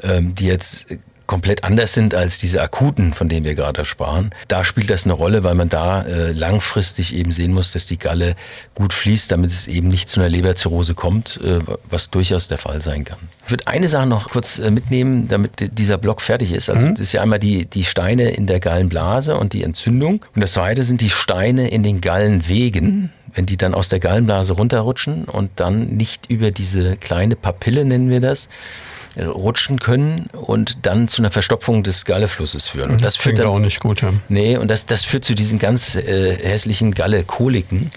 [0.00, 0.86] äh, die jetzt
[1.28, 4.30] komplett anders sind als diese akuten, von denen wir gerade sprachen.
[4.48, 7.98] Da spielt das eine Rolle, weil man da äh, langfristig eben sehen muss, dass die
[7.98, 8.34] Galle
[8.74, 12.80] gut fließt, damit es eben nicht zu einer Leberzirrhose kommt, äh, was durchaus der Fall
[12.80, 13.18] sein kann.
[13.44, 16.70] Ich würde eine Sache noch kurz äh, mitnehmen, damit dieser Block fertig ist.
[16.70, 16.94] Also mhm.
[16.94, 20.24] das ist ja einmal die, die Steine in der Gallenblase und die Entzündung.
[20.34, 24.54] Und das zweite sind die Steine in den Gallenwegen wenn die dann aus der Gallenblase
[24.54, 28.48] runterrutschen und dann nicht über diese kleine Papille, nennen wir das,
[29.26, 32.90] rutschen können und dann zu einer Verstopfung des Galleflusses führen.
[32.92, 34.12] Und das, das klingt dann, auch nicht gut, ja.
[34.28, 37.90] Nee, und das, das führt zu diesen ganz äh, hässlichen Galle-Koliken.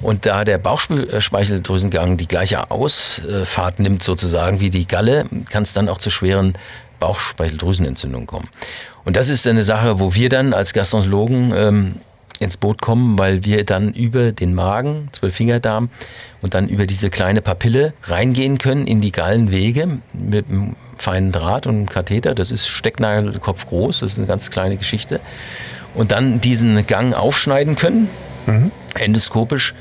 [0.00, 5.88] Und da der Bauchspeicheldrüsengang die gleiche Ausfahrt nimmt sozusagen wie die Galle, kann es dann
[5.88, 6.52] auch zu schweren
[7.00, 8.48] Bauchspeicheldrüsenentzündungen kommen.
[9.04, 11.94] Und das ist eine Sache, wo wir dann als Gastroenterologen ähm,
[12.38, 15.88] ins Boot kommen, weil wir dann über den Magen, Zwölffingerdarm
[16.42, 21.66] und dann über diese kleine Papille reingehen können in die Gallenwege mit einem feinen Draht
[21.66, 22.34] und einem Katheter.
[22.34, 25.20] Das ist Stecknagelkopf groß, das ist eine ganz kleine Geschichte.
[25.94, 28.08] Und dann diesen Gang aufschneiden können,
[28.46, 28.70] mhm.
[28.98, 29.74] endoskopisch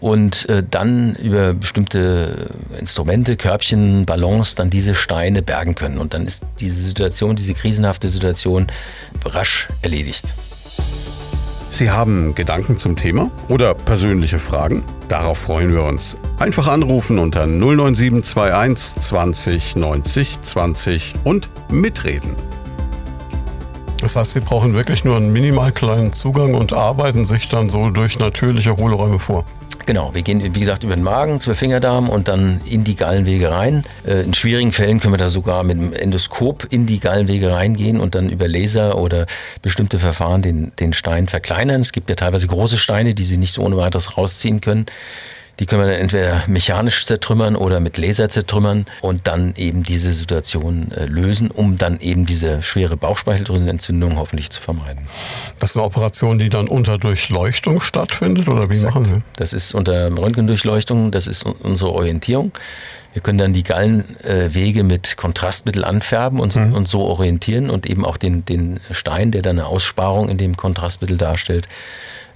[0.00, 5.98] und äh, dann über bestimmte Instrumente, Körbchen, Ballons dann diese Steine bergen können.
[5.98, 8.66] Und dann ist diese Situation, diese krisenhafte Situation
[9.24, 10.24] rasch erledigt.
[11.72, 14.84] Sie haben Gedanken zum Thema oder persönliche Fragen?
[15.08, 16.18] Darauf freuen wir uns.
[16.38, 22.36] Einfach anrufen unter 09721 20 90 20 und mitreden.
[24.02, 27.88] Das heißt, Sie brauchen wirklich nur einen minimal kleinen Zugang und arbeiten sich dann so
[27.88, 29.46] durch natürliche Hohlräume vor.
[29.86, 33.84] Genau, wir gehen, wie gesagt, über den Magen, Zwölffingerdarm und dann in die Gallenwege rein.
[34.06, 37.98] Äh, in schwierigen Fällen können wir da sogar mit dem Endoskop in die Gallenwege reingehen
[37.98, 39.26] und dann über Laser oder
[39.60, 41.80] bestimmte Verfahren den, den Stein verkleinern.
[41.80, 44.86] Es gibt ja teilweise große Steine, die Sie nicht so ohne weiteres rausziehen können.
[45.58, 50.12] Die können wir dann entweder mechanisch zertrümmern oder mit Laser zertrümmern und dann eben diese
[50.12, 55.06] Situation äh, lösen, um dann eben diese schwere Bauchspeicheldrüsenentzündung hoffentlich zu vermeiden.
[55.58, 58.94] Das ist eine Operation, die dann unter Durchleuchtung stattfindet oder wie Exakt.
[58.94, 59.22] machen Sie?
[59.36, 62.52] Das ist unter Röntgendurchleuchtung, das ist unsere Orientierung.
[63.12, 66.72] Wir können dann die Gallenwege mit Kontrastmittel anfärben und, mhm.
[66.72, 70.56] und so orientieren und eben auch den, den Stein, der dann eine Aussparung in dem
[70.56, 71.68] Kontrastmittel darstellt,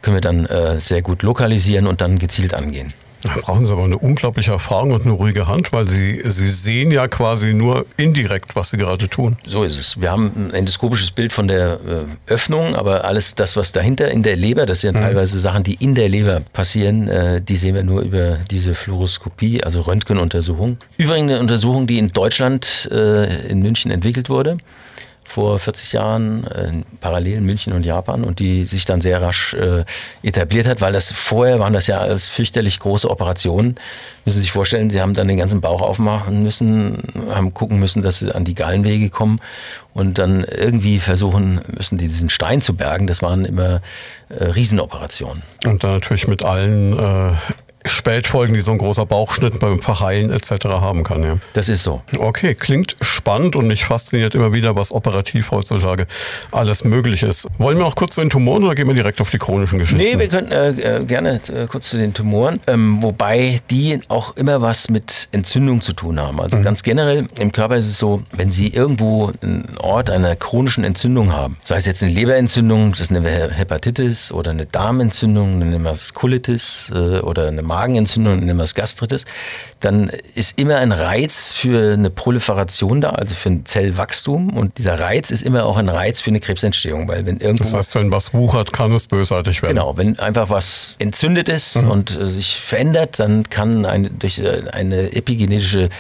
[0.03, 2.93] können wir dann äh, sehr gut lokalisieren und dann gezielt angehen.
[3.35, 6.91] Da brauchen Sie aber eine unglaubliche Erfahrung und eine ruhige Hand, weil Sie, Sie sehen
[6.91, 9.37] ja quasi nur indirekt, was Sie gerade tun.
[9.47, 10.01] So ist es.
[10.01, 14.23] Wir haben ein endoskopisches Bild von der äh, Öffnung, aber alles das, was dahinter in
[14.23, 15.05] der Leber, das sind ja mhm.
[15.05, 19.65] teilweise Sachen, die in der Leber passieren, äh, die sehen wir nur über diese Fluoroskopie,
[19.65, 20.77] also Röntgenuntersuchung.
[20.97, 24.59] Übrigens eine Untersuchung, die in Deutschland, äh, in München entwickelt wurde
[25.29, 29.55] vor 40 Jahren, äh, parallel in München und Japan und die sich dann sehr rasch
[29.55, 29.85] äh,
[30.23, 33.77] etabliert hat, weil das vorher waren das ja alles fürchterlich große Operationen.
[34.25, 38.03] Müssen Sie sich vorstellen, Sie haben dann den ganzen Bauch aufmachen müssen, haben gucken müssen,
[38.03, 39.39] dass Sie an die Gallenwege kommen
[39.95, 43.07] und dann irgendwie versuchen müssen, diesen Stein zu bergen.
[43.07, 43.81] Das waren immer
[44.29, 45.43] äh, Riesenoperationen.
[45.67, 47.33] Und dann natürlich mit allen äh,
[47.87, 50.67] Spätfolgen, die so ein großer Bauchschnitt beim Verheilen etc.
[50.67, 51.23] haben kann.
[51.23, 51.39] Ja.
[51.55, 52.03] Das ist so.
[52.19, 56.07] Okay, klingt spannend und mich fasziniert immer wieder, was operativ heutzutage
[56.53, 57.49] alles möglich ist.
[57.59, 60.03] Wollen wir auch kurz zu den Tumoren oder gehen wir direkt auf die chronischen Geschichten?
[60.03, 64.37] Nee, wir können äh, äh, gerne äh, kurz zu den Tumoren, ähm, wobei die auch
[64.37, 66.41] immer was mit Entzündung zu tun haben.
[66.41, 66.63] Also mhm.
[66.63, 71.33] ganz generell im Körper ist es so, wenn Sie irgendwo einen Ort einer chronischen Entzündung
[71.33, 75.85] haben, sei es jetzt eine Leberentzündung, das ist eine Hepatitis oder eine Darmentzündung, dann nennen
[75.85, 79.27] wir es Colitis äh, oder eine Magenentzündung, nennen wir es Gastritis,
[79.81, 84.57] dann ist immer ein Reiz für eine Proliferation da, also für ein Zellwachstum.
[84.57, 87.65] Und dieser Reiz ist immer auch ein Reiz für eine Krebsentstehung, weil wenn irgendwo.
[87.65, 89.77] Das heißt, wenn was wuchert, kann es bösartig werden.
[89.77, 91.91] Genau, wenn einfach was entzündet ist mhm.
[91.91, 95.91] und äh, sich verändert, dann kann eine, durch äh, eine epigenetische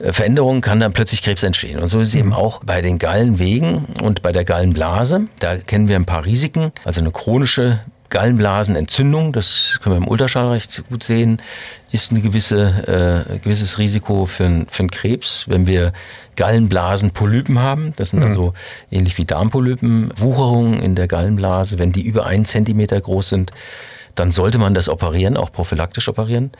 [0.00, 1.78] äh, Veränderung kann dann plötzlich Krebs entstehen.
[1.78, 2.20] Und so ist es mhm.
[2.20, 5.28] eben auch bei den Gallenwegen und bei der Gallenblase.
[5.38, 7.80] Da kennen wir ein paar Risiken, also eine chronische
[8.12, 11.40] Gallenblasenentzündung, das können wir im Ultraschall recht gut sehen,
[11.92, 15.46] ist ein gewisse, äh, gewisses Risiko für, ein, für einen Krebs.
[15.48, 15.94] Wenn wir
[16.36, 18.26] Gallenblasenpolypen haben, das sind mhm.
[18.26, 18.54] also
[18.90, 23.50] ähnlich wie Darmpolypen, Wucherungen in der Gallenblase, wenn die über einen Zentimeter groß sind,
[24.14, 26.50] dann sollte man das operieren, auch prophylaktisch operieren.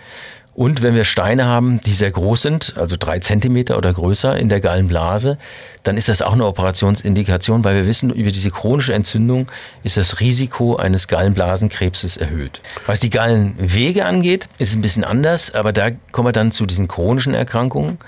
[0.55, 4.51] Und wenn wir Steine haben, die sehr groß sind, also drei Zentimeter oder größer in
[4.51, 5.39] der Gallenblase,
[5.83, 9.51] dann ist das auch eine Operationsindikation, weil wir wissen, über diese chronische Entzündung
[9.83, 12.61] ist das Risiko eines Gallenblasenkrebses erhöht.
[12.87, 16.67] Was die Gallenwege angeht, ist es ein bisschen anders, aber da kommen wir dann zu
[16.67, 17.99] diesen chronischen Erkrankungen.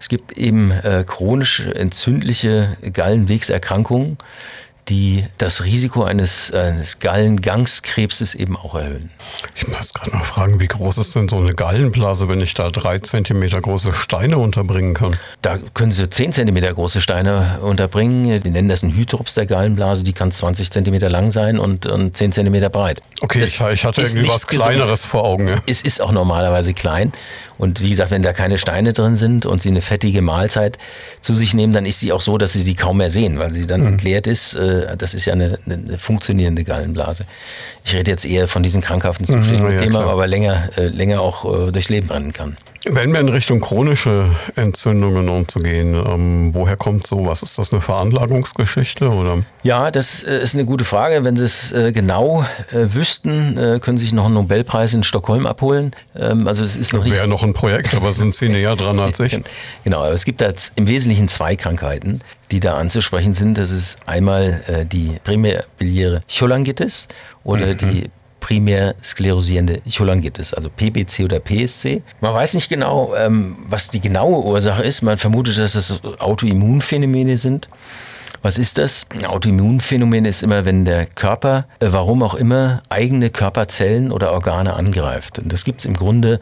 [0.00, 4.16] Es gibt eben äh, chronisch entzündliche Gallenwegserkrankungen
[4.90, 9.10] die das Risiko eines, eines Gallengangskrebses eben auch erhöhen.
[9.54, 12.70] Ich muss gerade noch fragen, wie groß ist denn so eine Gallenblase, wenn ich da
[12.70, 15.16] drei Zentimeter große Steine unterbringen kann?
[15.42, 18.40] Da können Sie zehn Zentimeter große Steine unterbringen.
[18.40, 20.02] Die nennen das ein Hydrops der Gallenblase.
[20.02, 23.00] Die kann 20 Zentimeter lang sein und, und 10 Zentimeter breit.
[23.20, 25.10] Okay, ich, ich, hatte irgendwie was Kleineres gesund.
[25.10, 25.48] vor Augen.
[25.48, 25.60] Ja.
[25.66, 27.12] Es ist auch normalerweise klein.
[27.60, 30.78] Und wie gesagt, wenn da keine Steine drin sind und Sie eine fettige Mahlzeit
[31.20, 33.52] zu sich nehmen, dann ist sie auch so, dass Sie sie kaum mehr sehen, weil
[33.52, 33.88] sie dann mhm.
[33.88, 34.54] entleert ist.
[34.54, 37.26] Äh, das ist ja eine, eine, funktionierende Gallenblase.
[37.84, 40.86] Ich rede jetzt eher von diesen krankhaften Zuständen, mhm, ja, die man aber länger, äh,
[40.86, 42.56] länger auch äh, durchs Leben rennen kann.
[42.86, 44.24] Wenn wir in Richtung chronische
[44.56, 47.42] Entzündungen umzugehen, ähm, woher kommt sowas?
[47.42, 49.42] Ist das eine Veranlagungsgeschichte oder?
[49.62, 51.22] Ja, das äh, ist eine gute Frage.
[51.22, 55.02] Wenn Sie es äh, genau äh, wüssten, äh, können Sie sich noch einen Nobelpreis in
[55.04, 55.94] Stockholm abholen.
[56.16, 57.04] Ähm, also es ist noch.
[57.04, 59.38] Wäre noch ein Projekt, aber sind Sie näher dran als ich?
[59.84, 63.56] Genau, aber es gibt da im Wesentlichen zwei Krankheiten, die da anzusprechen sind.
[63.58, 67.08] Das ist einmal äh, die primär biliäre Cholangitis
[67.44, 67.78] oder mhm.
[67.78, 72.02] die primär sklerosierende Cholangitis, also PBC oder PSC.
[72.20, 75.02] Man weiß nicht genau, ähm, was die genaue Ursache ist.
[75.02, 77.68] Man vermutet, dass das Autoimmunphänomene sind.
[78.42, 79.06] Was ist das?
[79.10, 84.72] Ein Autoimmunphänomen ist immer, wenn der Körper, äh, warum auch immer, eigene Körperzellen oder Organe
[84.74, 85.38] angreift.
[85.38, 86.40] Und das gibt es im Grunde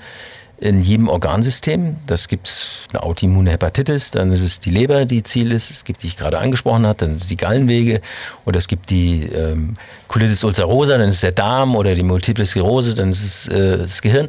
[0.60, 1.96] in jedem Organsystem.
[2.06, 5.70] Das gibt es eine autoimmune Hepatitis, dann ist es die Leber, die Ziel ist.
[5.70, 8.00] Es gibt, die ich gerade angesprochen habe, dann ist es die Gallenwege
[8.44, 9.74] oder es gibt die ähm,
[10.08, 13.78] Colitis ulcerosa, dann ist es der Darm oder die Multiple Sklerose, dann ist es äh,
[13.78, 14.28] das Gehirn.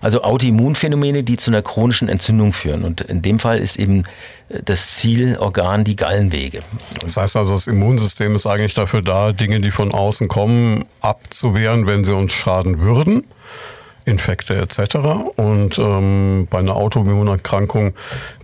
[0.00, 2.84] Also Autoimmunphänomene, die zu einer chronischen Entzündung führen.
[2.84, 4.04] Und in dem Fall ist eben
[4.48, 6.62] äh, das Zielorgan die Gallenwege.
[7.00, 11.86] Das heißt also, das Immunsystem ist eigentlich dafür da, Dinge, die von außen kommen, abzuwehren,
[11.86, 13.24] wenn sie uns schaden würden.
[14.10, 14.96] Infekte etc.
[15.36, 17.94] Und ähm, bei einer Autoimmunerkrankung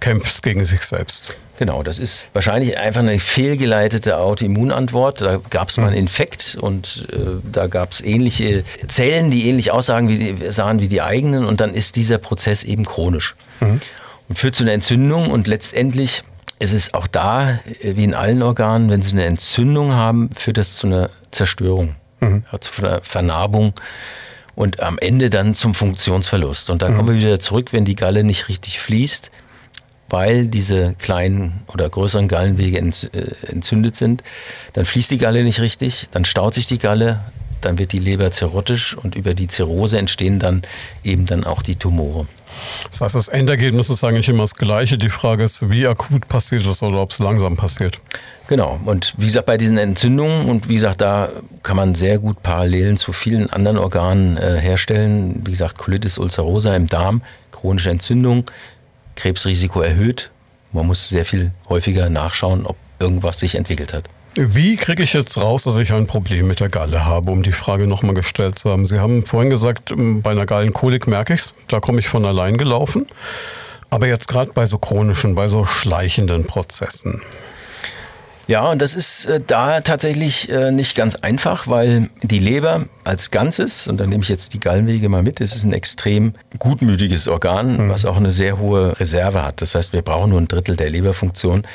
[0.01, 1.37] kämpft es gegen sich selbst.
[1.59, 5.23] Genau, das ist wahrscheinlich einfach eine fehlgeleitete Autoimmunantwort.
[5.23, 6.01] Da gab es mal einen hm.
[6.01, 7.17] Infekt und äh,
[7.51, 11.61] da gab es ähnliche Zellen, die ähnlich aussahen wie, die, sahen wie die eigenen und
[11.61, 13.81] dann ist dieser Prozess eben chronisch mhm.
[14.29, 16.25] und führt zu einer Entzündung und letztendlich
[16.59, 20.59] ist es auch da, äh, wie in allen Organen, wenn sie eine Entzündung haben, führt
[20.59, 22.45] das zu einer Zerstörung, mhm.
[22.61, 23.73] zu einer Vernarbung
[24.57, 26.71] und am Ende dann zum Funktionsverlust.
[26.71, 26.97] Und da mhm.
[26.97, 29.31] kommen wir wieder zurück, wenn die Galle nicht richtig fließt,
[30.09, 34.25] weil diese kleinen oder größeren Gallenwege äh, entzündet sind,
[34.73, 37.21] dann fließt die Galle nicht richtig, dann staut sich die Galle,
[37.61, 40.63] dann wird die Leber zirrhotisch und über die Zirrhose entstehen dann
[41.05, 42.27] eben dann auch die Tumore.
[42.91, 44.99] Das heißt, das Endergebnis ist eigentlich immer das gleiche.
[44.99, 48.01] Die Frage ist, wie akut passiert es oder ob es langsam passiert.
[48.49, 48.79] Genau.
[48.85, 51.31] Und wie gesagt, bei diesen Entzündungen und wie gesagt, da
[51.63, 55.43] kann man sehr gut Parallelen zu vielen anderen Organen äh, herstellen.
[55.45, 58.45] Wie gesagt, Colitis ulcerosa im Darm, chronische Entzündung,
[59.17, 60.31] Krebsrisiko erhöht.
[60.73, 64.05] Man muss sehr viel häufiger nachschauen, ob irgendwas sich entwickelt hat.
[64.39, 67.53] Wie kriege ich jetzt raus, dass ich ein Problem mit der Galle habe, um die
[67.53, 68.85] Frage nochmal gestellt zu haben?
[68.85, 72.59] Sie haben vorhin gesagt, bei einer Gallenkolik merke ich es, da komme ich von allein
[72.59, 73.07] gelaufen.
[73.89, 77.23] Aber jetzt gerade bei so chronischen, bei so schleichenden Prozessen.
[78.47, 83.31] Ja, und das ist äh, da tatsächlich äh, nicht ganz einfach, weil die Leber als
[83.31, 87.27] Ganzes, und da nehme ich jetzt die Gallenwege mal mit, es ist ein extrem gutmütiges
[87.27, 87.91] Organ, mhm.
[87.91, 89.63] was auch eine sehr hohe Reserve hat.
[89.63, 91.67] Das heißt, wir brauchen nur ein Drittel der Leberfunktion.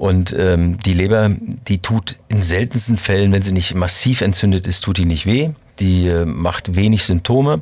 [0.00, 1.30] Und ähm, die Leber,
[1.68, 5.50] die tut in seltensten Fällen, wenn sie nicht massiv entzündet ist, tut die nicht weh.
[5.78, 7.60] Die äh, macht wenig Symptome.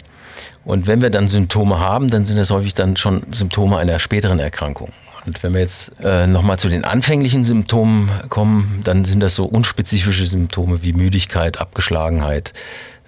[0.65, 4.39] Und wenn wir dann Symptome haben, dann sind das häufig dann schon Symptome einer späteren
[4.39, 4.93] Erkrankung.
[5.27, 9.45] Und wenn wir jetzt äh, nochmal zu den anfänglichen Symptomen kommen, dann sind das so
[9.45, 12.53] unspezifische Symptome wie Müdigkeit, Abgeschlagenheit,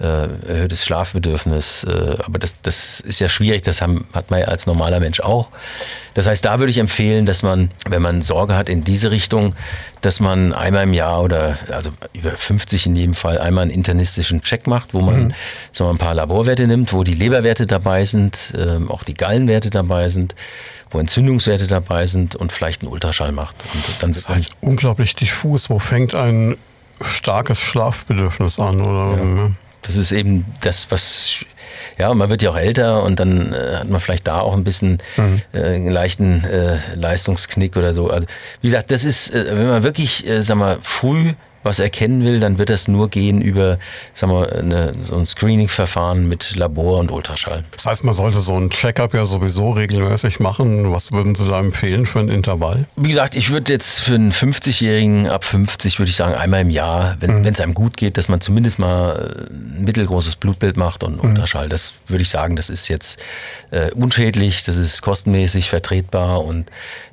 [0.04, 1.84] erhöhtes Schlafbedürfnis.
[1.84, 5.20] Äh, aber das, das ist ja schwierig, das haben, hat man ja als normaler Mensch
[5.20, 5.48] auch.
[6.14, 9.54] Das heißt, da würde ich empfehlen, dass man, wenn man Sorge hat in diese Richtung,
[10.00, 14.42] dass man einmal im Jahr oder also über 50 in jedem Fall einmal einen internistischen
[14.42, 15.34] Check macht, wo man mhm.
[15.72, 20.08] so ein paar Laborwerte nimmt, wo die Leberwerte dabei sind, äh, auch die Gallenwerte dabei
[20.08, 20.34] sind
[20.92, 23.54] wo Entzündungswerte dabei sind und vielleicht einen Ultraschall macht.
[23.72, 25.70] Und dann das ist halt unglaublich diffus.
[25.70, 26.56] Wo fängt ein
[27.00, 28.80] starkes Schlafbedürfnis an?
[28.80, 29.16] Oder?
[29.16, 29.50] Ja.
[29.82, 31.44] Das ist eben das, was
[31.98, 34.64] ja, man wird ja auch älter und dann äh, hat man vielleicht da auch ein
[34.64, 35.42] bisschen mhm.
[35.52, 38.08] äh, einen leichten äh, Leistungsknick oder so.
[38.08, 38.26] Also
[38.62, 42.40] wie gesagt, das ist, äh, wenn man wirklich, äh, sag mal, früh was erkennen will,
[42.40, 43.78] dann wird das nur gehen über
[44.14, 47.64] sagen wir, eine, so ein Screening-Verfahren mit Labor und Ultraschall.
[47.72, 50.92] Das heißt, man sollte so ein Checkup ja sowieso regelmäßig machen.
[50.92, 52.86] Was würden Sie da empfehlen für ein Intervall?
[52.96, 56.70] Wie gesagt, ich würde jetzt für einen 50-Jährigen ab 50 würde ich sagen, einmal im
[56.70, 57.46] Jahr, wenn mhm.
[57.46, 61.30] es einem gut geht, dass man zumindest mal ein mittelgroßes Blutbild macht und mhm.
[61.30, 61.68] Ultraschall.
[61.68, 63.20] Das würde ich sagen, das ist jetzt
[63.70, 66.70] äh, unschädlich, das ist kostenmäßig vertretbar und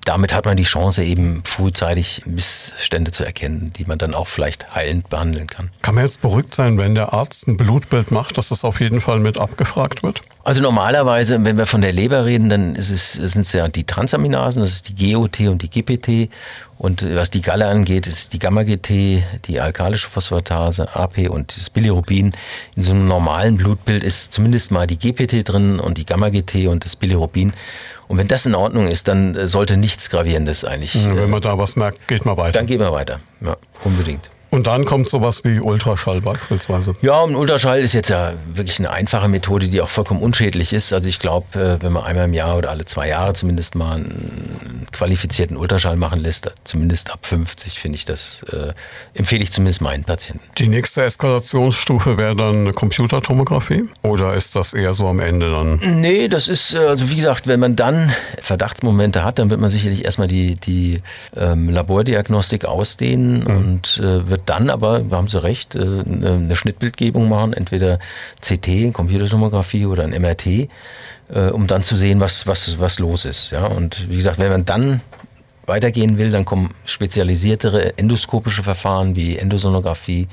[0.07, 4.76] damit hat man die Chance, eben frühzeitig Missstände zu erkennen, die man dann auch vielleicht
[4.76, 5.71] heilend behandeln kann.
[5.82, 9.02] Kann man jetzt beruhigt sein, wenn der Arzt ein Blutbild macht, dass das auf jeden
[9.02, 10.21] Fall mit abgefragt wird?
[10.43, 13.84] Also normalerweise, wenn wir von der Leber reden, dann ist es, sind es ja die
[13.84, 16.32] Transaminasen, das ist die GOT und die GPT.
[16.78, 22.34] Und was die Galle angeht, ist die Gamma-GT, die alkalische Phosphatase, AP und das Bilirubin.
[22.76, 26.86] In so einem normalen Blutbild ist zumindest mal die GPT drin und die Gamma-GT und
[26.86, 27.54] das Bilirubin.
[28.08, 30.96] Und wenn das in Ordnung ist, dann äh, sollte nichts Gravierendes eigentlich.
[30.96, 32.54] wenn äh, man da was merkt, geht man weiter.
[32.54, 33.20] Dann geht man weiter.
[33.41, 34.30] Ja, unbedingt.
[34.49, 36.95] Und dann kommt sowas wie Ultraschall beispielsweise.
[37.01, 40.93] Ja, und Ultraschall ist jetzt ja wirklich eine einfache Methode, die auch vollkommen unschädlich ist.
[40.93, 43.95] Also ich glaube, äh, wenn man einmal im Jahr oder alle zwei Jahre zumindest mal
[43.95, 48.73] einen qualifizierten Ultraschall machen lässt, zumindest ab 50, finde ich das, äh,
[49.13, 50.43] empfehle ich zumindest meinen Patienten.
[50.57, 53.83] Die nächste Eskalationsstufe wäre dann eine Computertomographie?
[54.01, 55.99] Oder ist das eher so am Ende dann?
[55.99, 59.69] Nee, das ist, äh, also wie gesagt, wenn man dann Verdachtsmomente hat, dann wird man
[59.69, 61.01] sicherlich erstmal die, die
[61.36, 63.57] ähm, Labordiagnostik ausdehnen mhm.
[63.57, 67.99] und äh, wird wird dann aber, da haben Sie recht, äh, eine Schnittbildgebung machen, entweder
[68.41, 70.69] CT, Computertomographie oder ein MRT, äh,
[71.51, 73.51] um dann zu sehen, was, was, was los ist.
[73.51, 73.67] Ja?
[73.67, 75.01] Und wie gesagt, wenn man dann
[75.65, 80.27] weitergehen will, dann kommen spezialisiertere endoskopische Verfahren wie Endosonographie.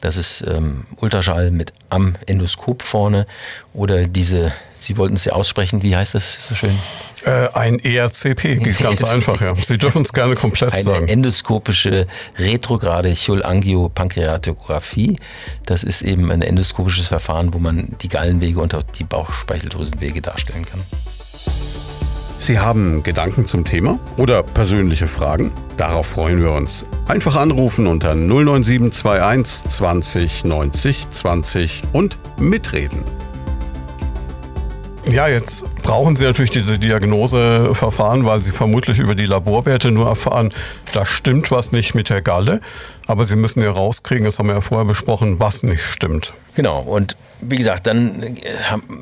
[0.00, 3.26] Das ist ähm, Ultraschall mit am Endoskop vorne
[3.72, 5.82] oder diese Sie wollten es ja aussprechen.
[5.82, 6.78] Wie heißt das so schön?
[7.24, 9.54] Äh, ein ERCP, geht ganz einfach, ja.
[9.60, 11.04] Sie dürfen es gerne komplett Eine sagen.
[11.04, 15.18] Eine endoskopische retrograde Cholangiopankreatographie.
[15.66, 20.64] Das ist eben ein endoskopisches Verfahren, wo man die Gallenwege und auch die Bauchspeicheldrüsenwege darstellen
[20.64, 20.80] kann.
[22.40, 25.50] Sie haben Gedanken zum Thema oder persönliche Fragen?
[25.76, 26.86] Darauf freuen wir uns.
[27.08, 33.02] Einfach anrufen unter 09721 20 90 20 und mitreden.
[35.10, 40.52] Ja, jetzt brauchen Sie natürlich diese Diagnoseverfahren, weil Sie vermutlich über die Laborwerte nur erfahren,
[40.92, 42.60] da stimmt was nicht mit der Galle.
[43.06, 46.34] Aber Sie müssen ja rauskriegen, das haben wir ja vorher besprochen, was nicht stimmt.
[46.54, 46.80] Genau.
[46.80, 48.34] Und wie gesagt, dann äh,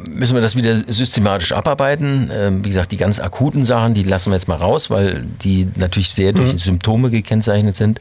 [0.09, 2.31] müssen wir das wieder systematisch abarbeiten.
[2.33, 5.67] Ähm, wie gesagt, die ganz akuten Sachen, die lassen wir jetzt mal raus, weil die
[5.75, 6.59] natürlich sehr durch mhm.
[6.59, 8.01] Symptome gekennzeichnet sind.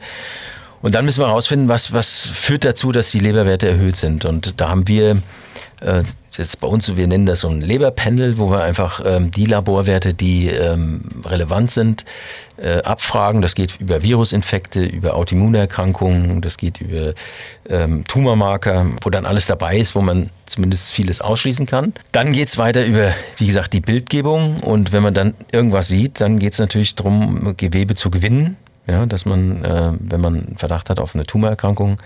[0.80, 4.24] Und dann müssen wir herausfinden, was, was führt dazu, dass die Leberwerte erhöht sind.
[4.24, 5.22] Und da haben wir
[5.80, 6.02] äh,
[6.38, 10.14] jetzt bei uns, wir nennen das so ein Leberpanel, wo wir einfach ähm, die Laborwerte,
[10.14, 12.04] die ähm, relevant sind,
[12.56, 13.42] äh, abfragen.
[13.42, 17.14] Das geht über Virusinfekte, über Autoimmunerkrankungen, das geht über
[17.68, 21.92] ähm, Tumormarker, wo dann alles dabei ist, wo man zumindest vieles ausschließen kann.
[22.12, 24.60] Dann geht es weiter über, wie gesagt, die Bildgebung.
[24.60, 28.56] Und wenn man dann irgendwas sieht, dann geht es natürlich darum, Gewebe zu gewinnen.
[28.88, 31.98] Ja, dass man, äh, wenn man Verdacht hat auf eine Tumorerkrankung,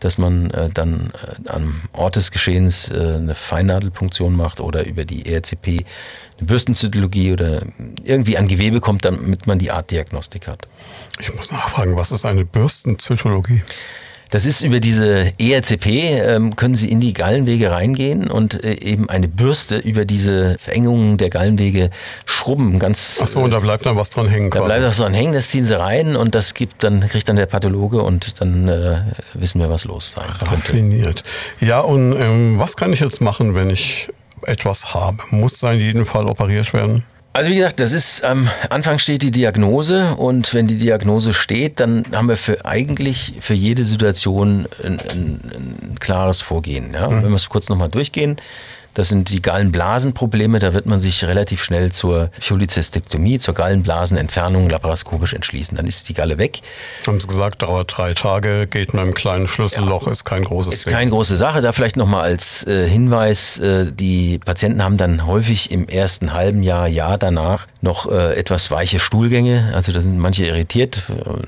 [0.00, 1.12] dass man äh, dann
[1.44, 5.84] äh, am Ort des Geschehens äh, eine Feinnadelpunktion macht oder über die ERCP
[6.38, 7.62] eine Bürstenzytologie oder
[8.04, 10.66] irgendwie an Gewebe kommt, damit man die Artdiagnostik hat.
[11.18, 13.62] Ich muss nachfragen, was ist eine Bürstenzytologie?
[14.30, 19.08] Das ist über diese ERCP, ähm, können Sie in die Gallenwege reingehen und äh, eben
[19.08, 21.90] eine Bürste über diese Verengungen der Gallenwege
[22.24, 22.78] schrubben.
[22.78, 24.50] Ganz, Ach so, und da bleibt dann was dran hängen.
[24.50, 24.74] Da quasi.
[24.74, 27.46] bleibt was dran hängen, das ziehen Sie rein und das gibt dann, kriegt dann der
[27.46, 29.00] Pathologe und dann äh,
[29.34, 31.22] wissen wir, was los sein Raffiniert.
[31.22, 31.66] Könnte.
[31.66, 34.08] Ja, und ähm, was kann ich jetzt machen, wenn ich
[34.42, 35.18] etwas habe?
[35.30, 37.04] Muss da in jedem Fall operiert werden?
[37.36, 41.80] Also wie gesagt, das ist am Anfang steht die Diagnose und wenn die Diagnose steht,
[41.80, 45.40] dann haben wir für eigentlich für jede Situation ein, ein,
[45.90, 46.94] ein klares Vorgehen.
[46.94, 47.10] Ja?
[47.10, 47.24] Mhm.
[47.24, 48.36] Wenn wir es kurz nochmal durchgehen,
[48.96, 50.58] das sind die Gallenblasenprobleme.
[50.58, 55.76] Da wird man sich relativ schnell zur Cholizystektomie, zur Gallenblasenentfernung laparoskopisch entschließen.
[55.76, 56.60] Dann ist die Galle weg.
[57.06, 60.12] Haben Sie gesagt, dauert drei Tage, geht mit einem kleinen Schlüsselloch, ja.
[60.12, 60.94] ist kein großes Ist Ding.
[60.94, 61.60] keine große Sache.
[61.60, 66.62] Da vielleicht nochmal als äh, Hinweis, äh, die Patienten haben dann häufig im ersten halben
[66.62, 69.72] Jahr, Jahr danach noch äh, etwas weiche Stuhlgänge.
[69.74, 71.02] Also da sind manche irritiert.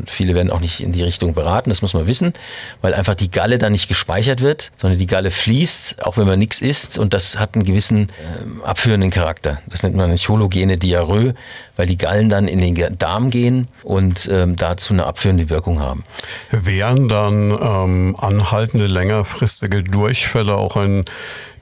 [0.05, 2.35] Viele werden auch nicht in die Richtung beraten, das muss man wissen,
[2.83, 6.39] weil einfach die Galle dann nicht gespeichert wird, sondern die Galle fließt, auch wenn man
[6.39, 6.99] nichts isst.
[6.99, 9.61] Und das hat einen gewissen äh, abführenden Charakter.
[9.67, 11.35] Das nennt man eine chologene Diarrhoe,
[11.77, 16.05] weil die Gallen dann in den Darm gehen und ähm, dazu eine abführende Wirkung haben.
[16.51, 21.05] Wären dann ähm, anhaltende längerfristige Durchfälle auch ein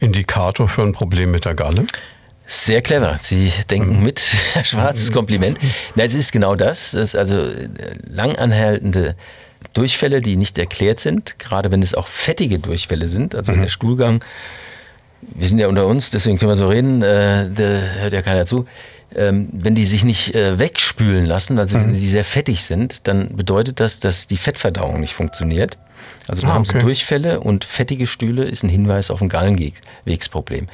[0.00, 1.86] Indikator für ein Problem mit der Galle?
[2.46, 3.18] Sehr clever.
[3.22, 4.20] Sie denken mit.
[4.62, 5.58] Schwarzes Kompliment.
[5.96, 6.92] Na, es ist genau das.
[6.92, 7.68] das ist also äh,
[8.08, 9.16] langanhaltende
[9.72, 13.62] Durchfälle, die nicht erklärt sind, gerade wenn es auch fettige Durchfälle sind, also mhm.
[13.62, 14.24] der Stuhlgang.
[15.22, 17.62] Wir sind ja unter uns, deswegen können wir so reden, äh, da
[18.00, 18.66] hört ja keiner zu.
[19.14, 21.86] Ähm, wenn die sich nicht äh, wegspülen lassen, also mhm.
[21.86, 25.78] wenn die sehr fettig sind, dann bedeutet das, dass die Fettverdauung nicht funktioniert.
[26.28, 30.68] Also da ah, haben Sie Durchfälle und fettige Stühle ist ein Hinweis auf ein Gallenwegsproblem.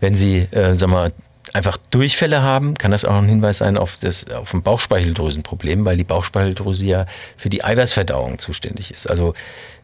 [0.00, 1.12] Wenn Sie, äh, sag mal,
[1.52, 5.96] einfach Durchfälle haben, kann das auch ein Hinweis sein auf, das, auf ein Bauchspeicheldrüsenproblem, weil
[5.96, 9.08] die Bauchspeicheldrüse ja für die Eiweißverdauung zuständig ist.
[9.08, 9.34] Also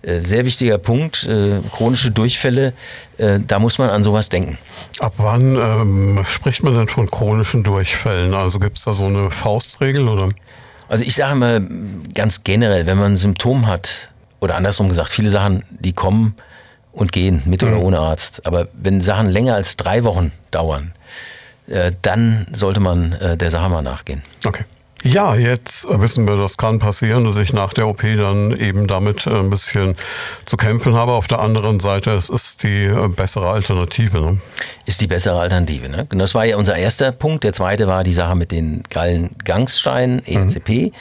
[0.03, 2.73] äh, sehr wichtiger Punkt, äh, chronische Durchfälle,
[3.19, 4.59] äh, da muss man an sowas denken.
[5.01, 8.35] Ab wann ähm, spricht man denn von chronischen Durchfällen?
[8.35, 10.31] Also gibt es da so eine Faustregel oder?
[10.89, 11.67] Also ich sage mal
[12.15, 16.37] ganz generell, wenn man ein Symptom hat, oder andersrum gesagt, viele Sachen, die kommen
[16.93, 17.83] und gehen, mit oder mhm.
[17.83, 18.47] ohne Arzt.
[18.47, 20.93] Aber wenn Sachen länger als drei Wochen dauern,
[22.03, 24.23] dann sollte man äh, der Sache mal nachgehen.
[24.45, 24.65] Okay.
[25.03, 29.27] Ja, jetzt wissen wir, das kann passieren, dass ich nach der OP dann eben damit
[29.27, 29.95] äh, ein bisschen
[30.47, 31.13] zu kämpfen habe.
[31.13, 34.21] Auf der anderen Seite, es ist die bessere Alternative.
[34.21, 34.41] Ne?
[34.85, 35.89] Ist die bessere Alternative.
[35.89, 36.07] Ne?
[36.11, 37.45] Das war ja unser erster Punkt.
[37.45, 40.69] Der zweite war die Sache mit den Gallengangssteinen, ECP.
[40.69, 40.93] Mhm.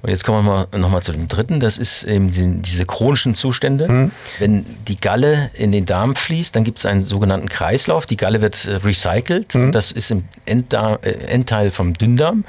[0.00, 1.58] Und jetzt kommen wir mal nochmal zu dem dritten.
[1.58, 2.30] Das ist eben
[2.62, 3.88] diese chronischen Zustände.
[3.88, 4.10] Mhm.
[4.38, 8.06] Wenn die Galle in den Darm fließt, dann gibt es einen sogenannten Kreislauf.
[8.06, 9.54] Die Galle wird äh, recycelt.
[9.54, 9.72] Mhm.
[9.72, 12.44] Das ist im Enddarm, äh, Endteil vom Dünndarm.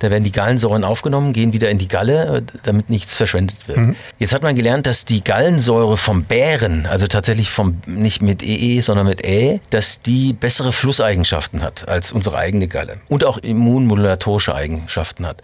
[0.00, 3.78] Da werden die Gallensäuren aufgenommen, gehen wieder in die Galle, äh, damit nichts verschwendet wird.
[3.78, 3.96] Mhm.
[4.18, 8.78] Jetzt hat man gelernt, dass die Gallensäure vom Bären, also tatsächlich vom, nicht mit EE,
[8.78, 12.98] e, sondern mit Ä, dass die bessere Flusseigenschaften hat als unsere eigene Galle.
[13.08, 15.42] Und auch immunmodulatorische Eigenschaften hat.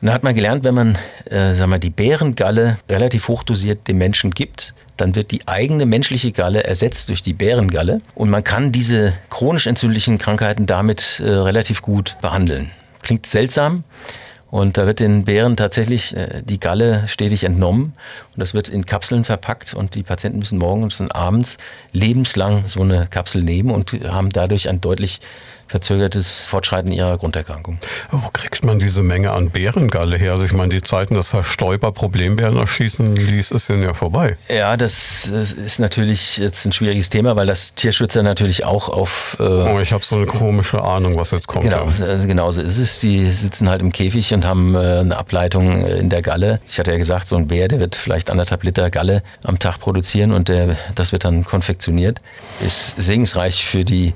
[0.00, 3.98] Und da hat man gelernt, wenn man äh, sag mal, die Bärengalle relativ hochdosiert dem
[3.98, 8.00] Menschen gibt, dann wird die eigene menschliche Galle ersetzt durch die Bärengalle.
[8.14, 12.70] Und man kann diese chronisch entzündlichen Krankheiten damit äh, relativ gut behandeln.
[13.02, 13.84] Klingt seltsam,
[14.50, 17.92] und da wird den Bären tatsächlich äh, die Galle stetig entnommen.
[18.34, 19.74] Und das wird in Kapseln verpackt.
[19.74, 21.58] Und die Patienten müssen morgens und abends
[21.92, 25.20] lebenslang so eine Kapsel nehmen und haben dadurch ein deutlich
[25.68, 27.78] verzögertes Fortschreiten ihrer Grunderkrankung.
[28.10, 30.32] Wo kriegt man diese Menge an Bärengalle her?
[30.32, 34.36] Also ich meine, die Zeiten, dass Herr Stoiber Problembären erschießen ließ, ist ja vorbei.
[34.48, 39.36] Ja, das ist natürlich jetzt ein schwieriges Thema, weil das Tierschützer natürlich auch auf...
[39.38, 41.64] Äh, oh, ich habe so eine komische Ahnung, was jetzt kommt.
[41.64, 42.22] Genau, ja.
[42.22, 43.00] Äh, genau so ist es.
[43.00, 46.60] Die sitzen halt im Käfig und haben äh, eine Ableitung äh, in der Galle.
[46.66, 49.78] Ich hatte ja gesagt, so ein Bär, der wird vielleicht anderthalb Liter Galle am Tag
[49.78, 52.20] produzieren und der, das wird dann konfektioniert.
[52.64, 54.14] Ist segensreich für die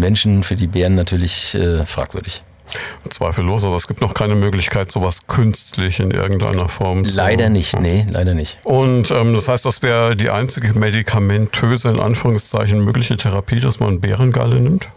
[0.00, 2.42] Menschen, für die Bären natürlich äh, fragwürdig.
[3.08, 7.72] Zweifellos, aber es gibt noch keine Möglichkeit, sowas künstlich in irgendeiner Form zu Leider nicht,
[7.72, 7.80] ja.
[7.80, 8.58] nee, leider nicht.
[8.62, 14.00] Und ähm, das heißt, das wäre die einzige medikamentöse, in Anführungszeichen, mögliche Therapie, dass man
[14.00, 14.88] Bärengalle nimmt?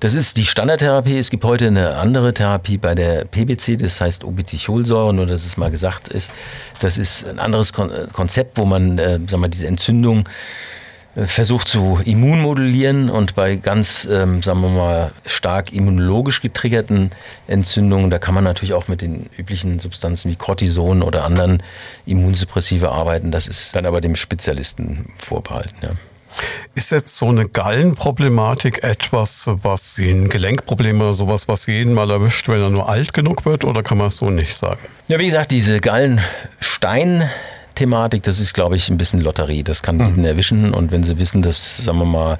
[0.00, 1.16] Das ist die Standardtherapie.
[1.16, 5.56] Es gibt heute eine andere Therapie bei der PBC, das heißt Obethicholsäure, nur dass es
[5.56, 6.32] mal gesagt ist.
[6.80, 10.30] Das ist ein anderes Konzept, wo man äh, sag mal, diese Entzündung äh,
[11.14, 17.10] versucht zu immunmodulieren und bei ganz, ähm, sagen wir mal, stark immunologisch getriggerten
[17.46, 21.62] Entzündungen, da kann man natürlich auch mit den üblichen Substanzen wie Cortison oder anderen
[22.06, 23.30] Immunsuppressive arbeiten.
[23.30, 25.76] Das ist dann aber dem Spezialisten vorbehalten.
[25.82, 25.90] Ja.
[26.74, 32.48] Ist jetzt so eine Gallenproblematik etwas, was ein Gelenkproblem oder sowas, was jeden mal erwischt,
[32.48, 34.80] wenn er nur alt genug wird, oder kann man es so nicht sagen?
[35.08, 37.28] Ja, wie gesagt, diese Gallenstein-
[37.74, 39.62] Thematik, das ist, glaube ich, ein bisschen Lotterie.
[39.62, 40.24] Das kann jeden mhm.
[40.24, 40.74] erwischen.
[40.74, 42.38] Und wenn Sie wissen, dass, sagen wir mal,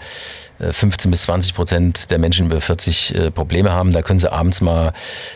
[0.70, 3.93] 15 äh, bis 20 Prozent der Menschen über 40 äh, Probleme haben.
[3.93, 4.93] Da können sie abends mal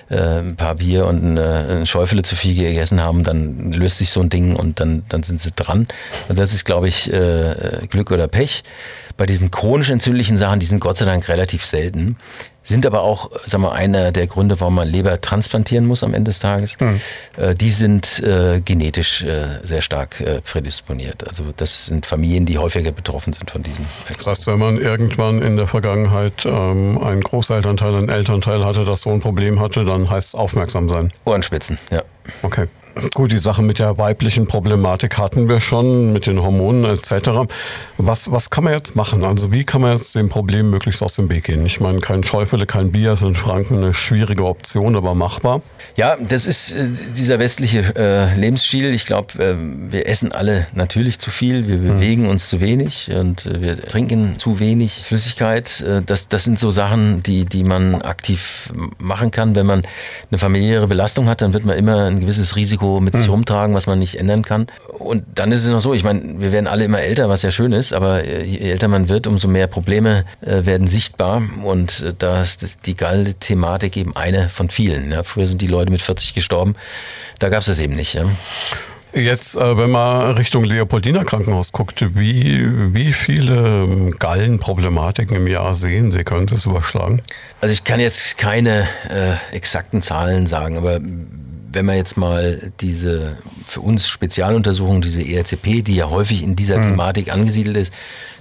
[0.08, 4.10] äh, ein paar Bier und eine, eine Schäufele zu viel gegessen haben, dann löst sich
[4.10, 5.88] so ein Ding und dann, dann sind sie dran.
[6.28, 8.62] Und das ist, glaube ich, äh, Glück oder Pech.
[9.16, 12.16] Bei diesen chronisch entzündlichen Sachen, die sind Gott sei Dank relativ selten
[12.66, 16.30] sind aber auch, sagen wir, einer der Gründe, warum man Leber transplantieren muss am Ende
[16.30, 16.76] des Tages.
[16.80, 17.00] Mhm.
[17.36, 21.26] Äh, die sind äh, genetisch äh, sehr stark äh, prädisponiert.
[21.28, 23.86] Also das sind Familien, die häufiger betroffen sind von diesen.
[24.14, 29.02] Das heißt, wenn man irgendwann in der Vergangenheit ähm, einen Großelternteil, einen Elternteil hatte, das
[29.02, 31.12] so ein Problem hatte, dann heißt es aufmerksam sein.
[31.24, 32.02] Ohrenspitzen, ja.
[32.42, 32.66] Okay.
[33.12, 37.30] Gut, die Sache mit der weiblichen Problematik hatten wir schon, mit den Hormonen etc.
[37.98, 39.22] Was, was kann man jetzt machen?
[39.22, 41.66] Also wie kann man jetzt dem Problem möglichst aus dem Weg gehen?
[41.66, 45.60] Ich meine, kein Schäufele, kein Bier sind Franken eine schwierige Option, aber machbar.
[45.96, 48.94] Ja, das ist äh, dieser westliche äh, Lebensstil.
[48.94, 49.56] Ich glaube, äh,
[49.92, 51.86] wir essen alle natürlich zu viel, wir hm.
[51.86, 52.30] bewegen mhm.
[52.30, 55.82] uns zu wenig und äh, wir trinken zu wenig Flüssigkeit.
[55.82, 59.54] Äh, das, das sind so Sachen, die, die man aktiv machen kann.
[59.54, 59.82] Wenn man
[60.30, 63.32] eine familiäre Belastung hat, dann wird man immer ein gewisses Risiko Risiko mit sich mhm.
[63.32, 64.66] rumtragen, was man nicht ändern kann.
[64.98, 67.50] Und dann ist es noch so, ich meine, wir werden alle immer älter, was ja
[67.50, 71.42] schön ist, aber je älter man wird, umso mehr Probleme äh, werden sichtbar.
[71.64, 75.12] Und äh, da ist die Galle-Thematik eben eine von vielen.
[75.12, 75.22] Ja.
[75.22, 76.76] Früher sind die Leute mit 40 gestorben.
[77.38, 78.14] Da gab es das eben nicht.
[78.14, 78.24] Ja.
[79.12, 85.74] Jetzt, äh, wenn man Richtung Leopoldiner Krankenhaus guckt, wie, wie viele ähm, Gallenproblematiken im Jahr
[85.74, 86.22] sehen Sie?
[86.22, 87.22] Können Sie es überschlagen?
[87.62, 91.00] Also ich kann jetzt keine äh, exakten Zahlen sagen, aber
[91.76, 96.78] wenn man jetzt mal diese für uns Spezialuntersuchung, diese ERCP, die ja häufig in dieser
[96.78, 96.92] mhm.
[96.92, 97.92] Thematik angesiedelt ist,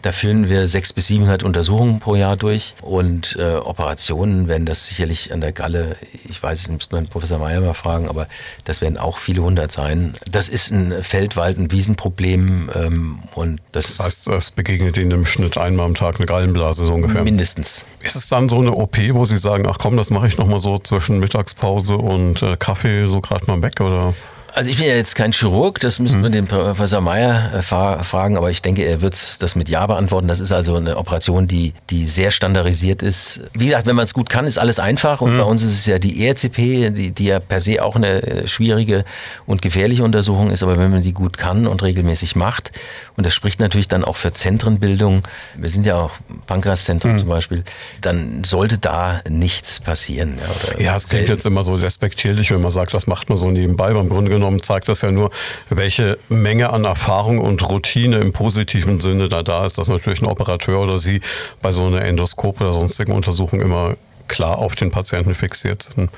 [0.05, 4.85] da führen wir 600 bis 700 Untersuchungen pro Jahr durch und äh, Operationen werden das
[4.85, 5.95] sicherlich an der Galle,
[6.29, 8.27] ich weiß, ich müsste man Professor Meyer mal fragen, aber
[8.65, 10.13] das werden auch viele hundert sein.
[10.29, 15.25] Das ist ein Feldwald- und Wiesenproblem ähm, und das, das heißt, es begegnet Ihnen im
[15.25, 17.23] Schnitt einmal am Tag eine Gallenblase so ungefähr?
[17.23, 17.87] Mindestens.
[18.01, 20.59] Ist es dann so eine OP, wo Sie sagen, ach komm, das mache ich nochmal
[20.59, 24.13] so zwischen Mittagspause und äh, Kaffee so gerade mal weg oder?
[24.55, 28.37] Also ich bin ja jetzt kein Chirurg, das müssen wir den Professor Meyer äh, fragen,
[28.37, 30.29] aber ich denke, er wird das mit Ja beantworten.
[30.29, 33.41] Das ist also eine Operation, die, die sehr standardisiert ist.
[33.57, 35.39] Wie gesagt, wenn man es gut kann, ist alles einfach und mhm.
[35.39, 38.47] bei uns ist es ja die ERCP, die, die ja per se auch eine äh,
[38.47, 39.03] schwierige
[39.45, 42.71] und gefährliche Untersuchung ist, aber wenn man die gut kann und regelmäßig macht,
[43.17, 45.23] und das spricht natürlich dann auch für Zentrenbildung,
[45.55, 46.11] wir sind ja auch
[46.47, 47.19] Pankreaszentrum mhm.
[47.19, 47.63] zum Beispiel,
[47.99, 50.37] dann sollte da nichts passieren.
[50.77, 53.51] Ja, ja es klingt jetzt immer so respektierlich, wenn man sagt, das macht man so
[53.51, 53.93] nebenbei.
[53.93, 55.31] Beim Grunde genommen genommen zeigt das ja nur,
[55.69, 60.27] welche Menge an Erfahrung und Routine im positiven Sinne da da ist, dass natürlich ein
[60.27, 61.21] Operateur oder Sie
[61.61, 63.95] bei so einer Endoskop oder sonstigen Untersuchung immer
[64.27, 66.09] klar auf den Patienten fixiert sind.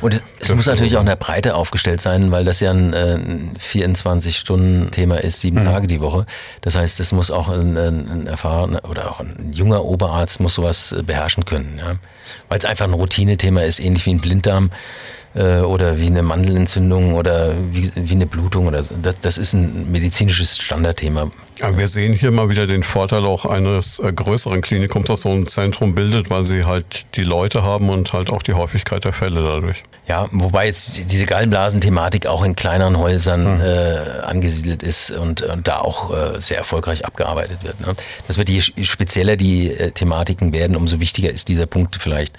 [0.00, 3.56] Und es muss natürlich auch in der Breite aufgestellt sein, weil das ja ein, ein
[3.58, 5.64] 24-Stunden-Thema ist, sieben mhm.
[5.64, 6.24] Tage die Woche.
[6.60, 10.94] Das heißt, es muss auch ein, ein, erfahrener oder auch ein junger Oberarzt muss sowas
[11.04, 11.78] beherrschen können.
[11.78, 11.96] Ja?
[12.48, 14.70] Weil es einfach ein Routine-Thema ist, ähnlich wie ein Blinddarm
[15.34, 18.94] äh, oder wie eine Mandelentzündung oder wie, wie eine Blutung oder so.
[19.02, 21.30] Das, das ist ein medizinisches Standardthema.
[21.60, 25.30] Aber wir sehen hier mal wieder den Vorteil auch eines äh, größeren Klinikums, das so
[25.30, 29.12] ein Zentrum bildet, weil sie halt die Leute haben und halt auch die Häufigkeit der
[29.12, 29.82] Fälle dadurch.
[30.06, 33.60] Ja, wobei jetzt diese Gallenblasenthematik auch in kleineren Häusern hm.
[33.60, 37.80] äh, angesiedelt ist und, und da auch äh, sehr erfolgreich abgearbeitet wird.
[37.80, 37.94] Ne?
[38.26, 42.34] Das wird je spezieller die äh, Thematiken werden, umso wichtiger ist dieser Punkt vielleicht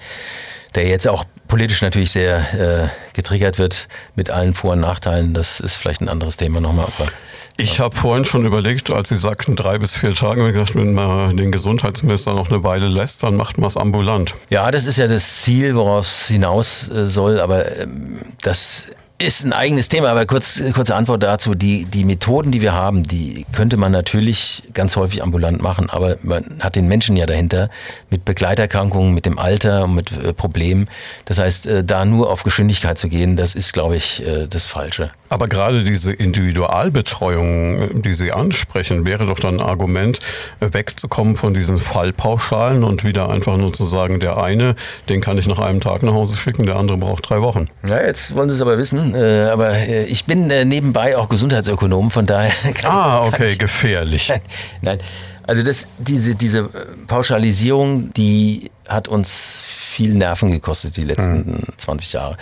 [0.74, 5.34] der jetzt auch politisch natürlich sehr äh, getriggert wird mit allen Vor- und Nachteilen.
[5.34, 6.86] Das ist vielleicht ein anderes Thema nochmal.
[6.98, 7.08] Aber,
[7.56, 10.94] ich habe vorhin schon überlegt, als Sie sagten drei bis vier Tage, ich gedacht, wenn
[10.94, 14.34] man den Gesundheitsminister noch eine Weile lässt, dann macht man es ambulant.
[14.48, 18.86] Ja, das ist ja das Ziel, woraus es hinaus äh, soll, aber ähm, das
[19.20, 21.54] ist ein eigenes Thema, aber kurz, kurze Antwort dazu.
[21.54, 26.16] Die, die Methoden, die wir haben, die könnte man natürlich ganz häufig ambulant machen, aber
[26.22, 27.68] man hat den Menschen ja dahinter
[28.08, 30.88] mit Begleiterkrankungen, mit dem Alter und mit äh, Problemen.
[31.26, 34.66] Das heißt, äh, da nur auf Geschwindigkeit zu gehen, das ist, glaube ich, äh, das
[34.66, 35.10] Falsche.
[35.30, 40.18] Aber gerade diese Individualbetreuung, die Sie ansprechen, wäre doch dann ein Argument,
[40.58, 44.74] wegzukommen von diesen Fallpauschalen und wieder einfach nur zu sagen, der eine,
[45.08, 47.68] den kann ich nach einem Tag nach Hause schicken, der andere braucht drei Wochen.
[47.86, 49.14] Ja, jetzt wollen Sie es aber wissen.
[49.14, 52.52] Äh, aber äh, ich bin äh, nebenbei auch Gesundheitsökonom, von daher.
[52.82, 54.30] ah, okay, gefährlich.
[54.30, 54.40] Nein,
[54.82, 54.98] nein.
[55.46, 56.68] Also das, diese, diese
[57.06, 61.62] Pauschalisierung, die hat uns viel Nerven gekostet die letzten mhm.
[61.76, 62.36] 20 Jahre.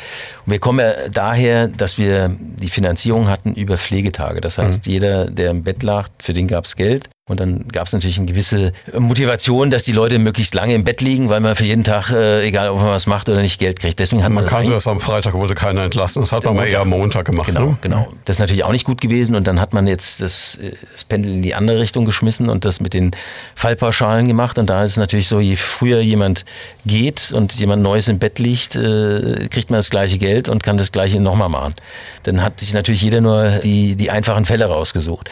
[0.44, 4.40] Und wir kommen ja daher, dass wir die Finanzierung hatten über Pflegetage.
[4.40, 4.92] Das heißt, mhm.
[4.92, 7.08] jeder, der im Bett lag, für den gab es Geld.
[7.28, 11.02] Und dann gab es natürlich eine gewisse Motivation, dass die Leute möglichst lange im Bett
[11.02, 13.78] liegen, weil man für jeden Tag, äh, egal ob man was macht oder nicht, Geld
[13.78, 13.98] kriegt.
[13.98, 16.22] Deswegen hat man, man kannte das am Freitag, wurde keiner entlassen.
[16.22, 17.46] Das hat man mal eher am Montag gemacht.
[17.46, 17.78] Genau, ne?
[17.82, 18.08] genau.
[18.24, 19.36] Das ist natürlich auch nicht gut gewesen.
[19.36, 20.58] Und dann hat man jetzt das,
[20.92, 23.12] das Pendel in die andere Richtung geschmissen und das mit den
[23.54, 24.58] Fallpauschalen gemacht.
[24.58, 26.46] Und da ist es natürlich so, je früher jemand
[26.86, 30.78] geht und jemand Neues im Bett liegt, äh, kriegt man das gleiche Geld und kann
[30.78, 31.74] das gleiche nochmal machen.
[32.22, 35.28] Dann hat sich natürlich jeder nur die, die einfachen Fälle rausgesucht.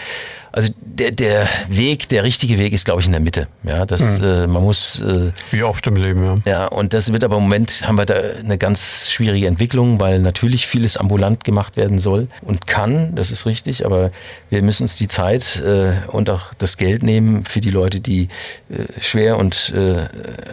[0.57, 3.47] Also der, der Weg, der richtige Weg ist, glaube ich, in der Mitte.
[3.63, 4.25] Ja, das, mhm.
[4.25, 5.03] äh, man muss.
[5.03, 6.37] Äh, Wie oft im Leben, ja.
[6.47, 10.19] Ja, und das wird aber im Moment haben wir da eine ganz schwierige Entwicklung, weil
[10.19, 13.15] natürlich vieles ambulant gemacht werden soll und kann.
[13.15, 14.11] Das ist richtig, aber
[14.49, 18.29] wir müssen uns die Zeit äh, und auch das Geld nehmen für die Leute, die
[18.71, 20.07] äh, schwer und äh,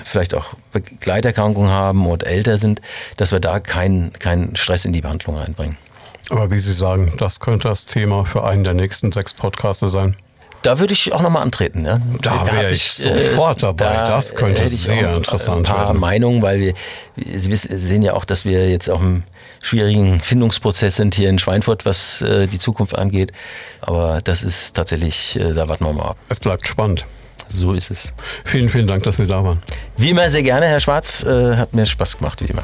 [0.03, 2.81] vielleicht auch Begleiterkrankungen haben und älter sind,
[3.15, 5.77] dass wir da keinen keinen Stress in die Behandlung reinbringen.
[6.29, 10.15] Aber wie Sie sagen, das könnte das Thema für einen der nächsten sechs Podcaste sein.
[10.63, 11.83] Da würde ich auch nochmal antreten.
[11.85, 11.99] Ja.
[12.21, 13.83] Da wäre ich, ich, sofort äh, dabei.
[13.83, 15.75] Da das könnte sehr interessant werden.
[15.75, 15.99] Ein paar werden.
[15.99, 16.73] Meinungen, weil wir,
[17.17, 19.23] Sie sehen ja auch, dass wir jetzt auch im
[19.61, 23.33] schwierigen Findungsprozess sind hier in Schweinfurt, was äh, die Zukunft angeht.
[23.81, 26.17] Aber das ist tatsächlich, äh, da warten wir mal ab.
[26.29, 27.05] Es bleibt spannend.
[27.49, 28.13] So ist es.
[28.45, 29.61] Vielen, vielen Dank, dass Sie da waren.
[29.97, 31.23] Wie immer sehr gerne, Herr Schwarz.
[31.23, 32.63] Äh, hat mir Spaß gemacht, wie immer.